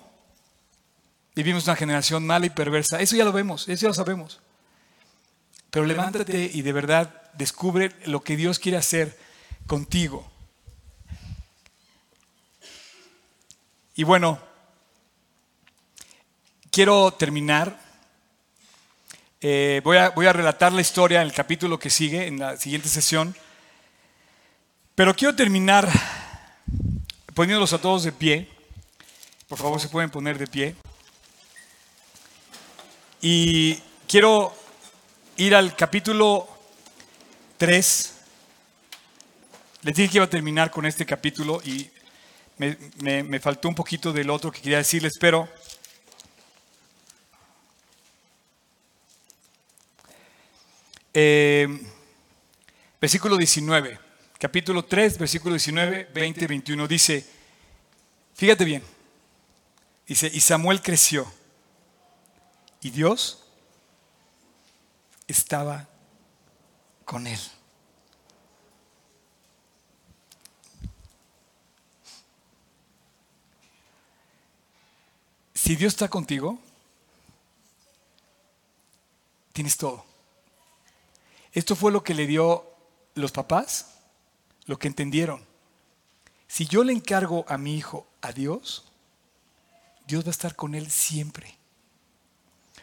[1.36, 3.00] vivimos una generación mala y perversa.
[3.00, 4.40] Eso ya lo vemos, eso ya lo sabemos.
[5.70, 9.18] Pero levántate y de verdad descubre lo que Dios quiere hacer
[9.68, 10.30] contigo.
[13.96, 14.40] Y bueno,
[16.72, 17.81] quiero terminar
[19.44, 22.58] eh, voy, a, voy a relatar la historia en el capítulo que sigue, en la
[22.58, 23.36] siguiente sesión.
[24.94, 25.90] Pero quiero terminar
[27.34, 28.48] poniéndolos a todos de pie.
[29.48, 30.76] Por favor, se pueden poner de pie.
[33.20, 34.56] Y quiero
[35.38, 36.48] ir al capítulo
[37.58, 38.14] 3.
[39.82, 41.90] Les dije que iba a terminar con este capítulo y
[42.58, 45.50] me, me, me faltó un poquito del otro que quería decirles, pero
[51.14, 51.68] Eh,
[53.02, 54.00] versículo 19,
[54.40, 57.26] capítulo 3, versículo 19, 20 y 21 dice,
[58.34, 58.82] fíjate bien,
[60.08, 61.30] dice, y Samuel creció
[62.80, 63.44] y Dios
[65.28, 65.90] estaba
[67.04, 67.40] con él.
[75.54, 76.58] Si Dios está contigo,
[79.52, 80.11] tienes todo.
[81.54, 82.66] Esto fue lo que le dio
[83.16, 83.98] los papás,
[84.66, 85.46] lo que entendieron.
[86.48, 88.86] Si yo le encargo a mi hijo a Dios,
[90.08, 91.56] Dios va a estar con él siempre.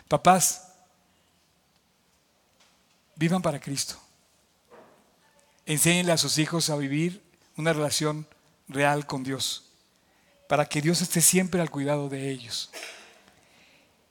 [0.08, 0.72] Papás,
[3.16, 3.96] vivan para Cristo.
[5.66, 7.22] Enséñenle a sus hijos a vivir
[7.56, 8.26] una relación
[8.68, 9.64] real con Dios,
[10.48, 12.70] para que Dios esté siempre al cuidado de ellos.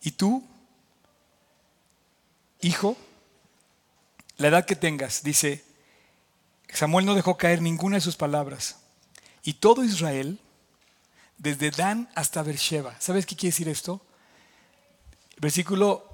[0.01, 0.43] Y tú,
[2.61, 2.95] hijo,
[4.37, 5.63] la edad que tengas, dice,
[6.69, 8.77] Samuel no dejó caer ninguna de sus palabras.
[9.43, 10.39] Y todo Israel,
[11.37, 14.01] desde Dan hasta Beersheba, ¿sabes qué quiere decir esto?
[15.37, 16.07] Versículo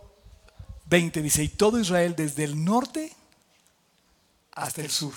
[0.85, 3.13] 20 dice, y todo Israel desde el norte
[4.51, 5.13] hasta el sur.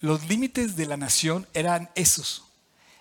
[0.00, 2.44] Los límites de la nación eran esos.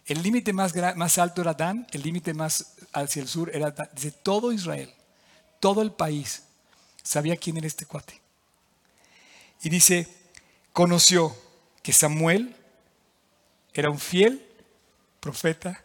[0.05, 3.89] El límite más, más alto era Dan, el límite más hacia el sur era Dan.
[3.93, 4.93] Dice, todo Israel,
[5.59, 6.43] todo el país
[7.03, 8.24] sabía quién era este cuate.
[9.65, 10.07] Y dice,
[10.73, 11.35] conoció
[11.81, 12.55] que Samuel
[13.73, 14.47] era un fiel
[15.19, 15.81] profeta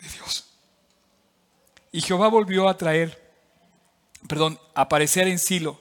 [0.00, 0.48] de Dios.
[1.92, 3.32] Y Jehová volvió a traer,
[4.26, 5.80] perdón, a aparecer en Silo,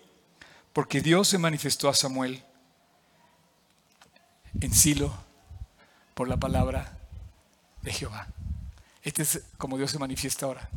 [0.71, 2.43] porque Dios se manifestó a Samuel
[4.59, 5.11] en Silo
[6.13, 6.95] por la palabra
[7.81, 8.27] de Jehová.
[9.01, 10.69] Este es como Dios se manifiesta ahora.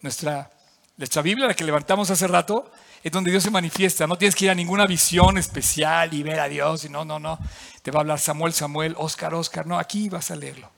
[0.00, 0.50] Nuestra,
[0.96, 2.72] nuestra Biblia, la que levantamos hace rato,
[3.02, 4.06] es donde Dios se manifiesta.
[4.06, 6.84] No tienes que ir a ninguna visión especial y ver a Dios.
[6.84, 7.38] Y no, no, no.
[7.82, 9.66] Te va a hablar Samuel, Samuel, Oscar, Oscar.
[9.66, 10.70] No, aquí vas a leerlo.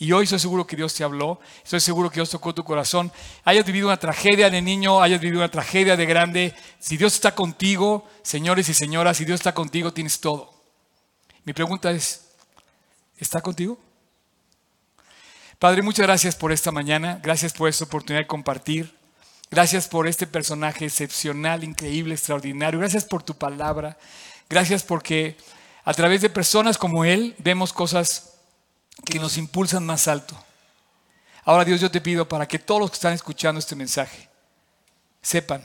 [0.00, 3.12] Y hoy estoy seguro que Dios te habló, estoy seguro que Dios tocó tu corazón.
[3.44, 6.54] Hayas vivido una tragedia de niño, hayas vivido una tragedia de grande.
[6.78, 10.54] Si Dios está contigo, señores y señoras, si Dios está contigo, tienes todo.
[11.44, 12.30] Mi pregunta es,
[13.18, 13.78] ¿está contigo?
[15.58, 18.96] Padre, muchas gracias por esta mañana, gracias por esta oportunidad de compartir,
[19.50, 23.98] gracias por este personaje excepcional, increíble, extraordinario, gracias por tu palabra,
[24.48, 25.36] gracias porque
[25.84, 28.34] a través de personas como Él vemos cosas
[29.04, 30.36] que nos impulsan más alto.
[31.44, 34.28] Ahora Dios, yo te pido para que todos los que están escuchando este mensaje
[35.22, 35.62] sepan,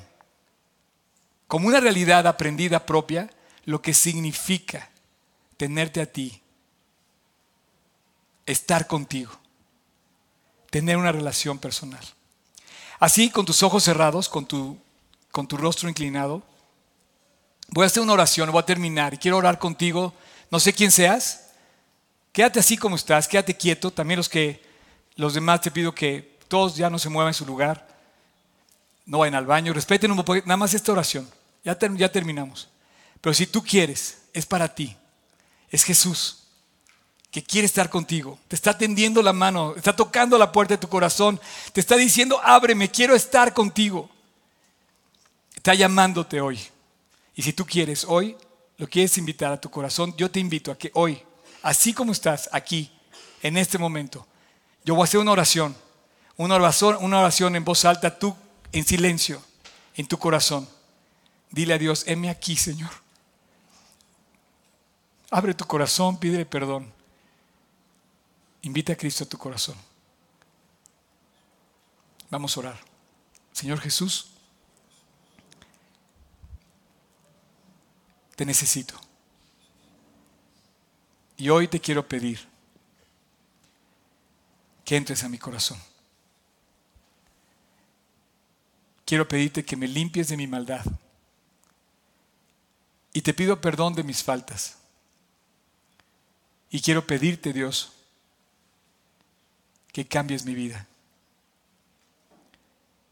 [1.48, 3.30] como una realidad aprendida propia,
[3.66, 4.90] lo que significa
[5.58, 6.42] tenerte a ti,
[8.46, 9.32] estar contigo,
[10.70, 12.04] tener una relación personal.
[13.00, 14.78] Así, con tus ojos cerrados, con tu,
[15.32, 16.42] con tu rostro inclinado,
[17.70, 20.14] voy a hacer una oración, voy a terminar y quiero orar contigo.
[20.50, 21.52] No sé quién seas,
[22.32, 23.92] quédate así como estás, quédate quieto.
[23.92, 24.64] También los que
[25.16, 27.88] los demás te pido que todos ya no se muevan en su lugar,
[29.06, 31.30] no vayan al baño, respeten un poco, nada más esta oración.
[31.64, 32.70] Ya, ya terminamos.
[33.22, 34.96] Pero si tú quieres, es para ti.
[35.70, 36.45] Es Jesús
[37.36, 38.40] que quiere estar contigo.
[38.48, 41.38] Te está tendiendo la mano, está tocando la puerta de tu corazón.
[41.74, 44.10] Te está diciendo, ábreme, quiero estar contigo.
[45.54, 46.58] Está llamándote hoy.
[47.36, 48.38] Y si tú quieres hoy,
[48.78, 51.22] lo quieres invitar a tu corazón, yo te invito a que hoy,
[51.62, 52.90] así como estás aquí,
[53.42, 54.26] en este momento,
[54.86, 55.76] yo voy a hacer una oración.
[56.38, 58.34] Una oración, una oración en voz alta, tú
[58.72, 59.42] en silencio,
[59.96, 60.70] en tu corazón.
[61.52, 62.92] Dile a Dios, heme aquí, Señor.
[65.30, 66.95] Abre tu corazón, pídele perdón.
[68.66, 69.76] Invita a Cristo a tu corazón.
[72.32, 72.80] Vamos a orar.
[73.52, 74.32] Señor Jesús,
[78.36, 79.00] te necesito.
[81.38, 82.40] Y hoy te quiero pedir
[84.84, 85.80] que entres a mi corazón.
[89.06, 90.84] Quiero pedirte que me limpies de mi maldad.
[93.14, 94.80] Y te pido perdón de mis faltas.
[96.72, 97.95] Y quiero pedirte, Dios,
[99.96, 100.86] que cambies mi vida.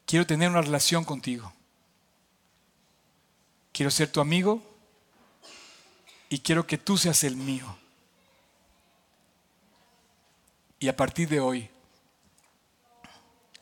[0.05, 1.53] Quiero tener una relación contigo.
[3.71, 4.61] Quiero ser tu amigo
[6.27, 7.73] y quiero que tú seas el mío.
[10.77, 11.69] Y a partir de hoy,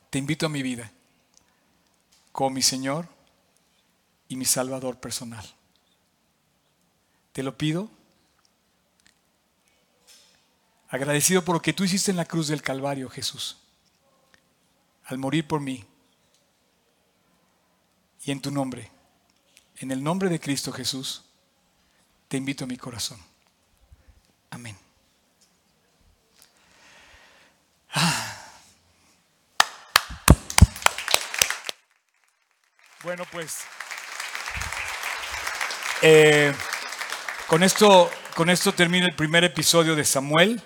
[0.10, 0.92] te invito a mi vida
[2.32, 3.08] como mi Señor
[4.30, 5.46] y mi Salvador personal.
[7.34, 7.88] Te lo pido
[10.92, 13.58] agradecido por lo que tú hiciste en la cruz del Calvario, Jesús,
[15.06, 15.86] al morir por mí.
[18.24, 18.92] Y en tu nombre,
[19.78, 21.24] en el nombre de Cristo Jesús,
[22.28, 23.20] te invito a mi corazón.
[24.50, 24.78] Amén.
[27.94, 28.38] Ah.
[33.02, 33.62] Bueno, pues
[36.02, 36.54] eh,
[37.48, 40.62] con esto, con esto termina el primer episodio de Samuel.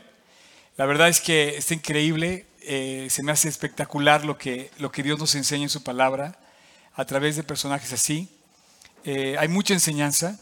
[0.77, 5.03] La verdad es que está increíble, eh, se me hace espectacular lo que, lo que
[5.03, 6.37] Dios nos enseña en su palabra
[6.95, 8.29] a través de personajes así.
[9.05, 10.37] Eh, hay mucha enseñanza.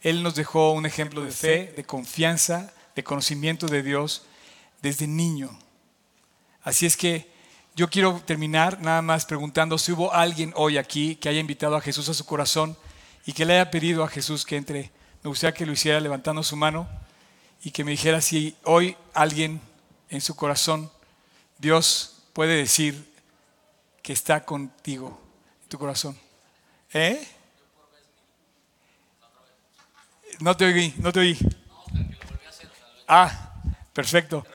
[0.00, 4.24] Él nos dejó un ejemplo de fe, de confianza, de conocimiento de Dios
[4.80, 5.50] desde niño.
[6.62, 7.30] Así es que
[7.74, 11.82] yo quiero terminar nada más preguntando si hubo alguien hoy aquí que haya invitado a
[11.82, 12.78] Jesús a su corazón
[13.26, 14.90] y que le haya pedido a Jesús que entre.
[15.22, 16.88] Me gustaría que lo hiciera levantando su mano
[17.62, 19.60] y que me dijera si hoy alguien
[20.08, 20.90] en su corazón,
[21.58, 23.12] Dios puede decir
[24.02, 25.20] que está contigo,
[25.62, 26.16] en tu corazón.
[26.92, 27.26] ¿Eh?
[30.38, 31.38] No te oí, no te oí.
[33.08, 33.52] Ah,
[33.92, 34.46] perfecto.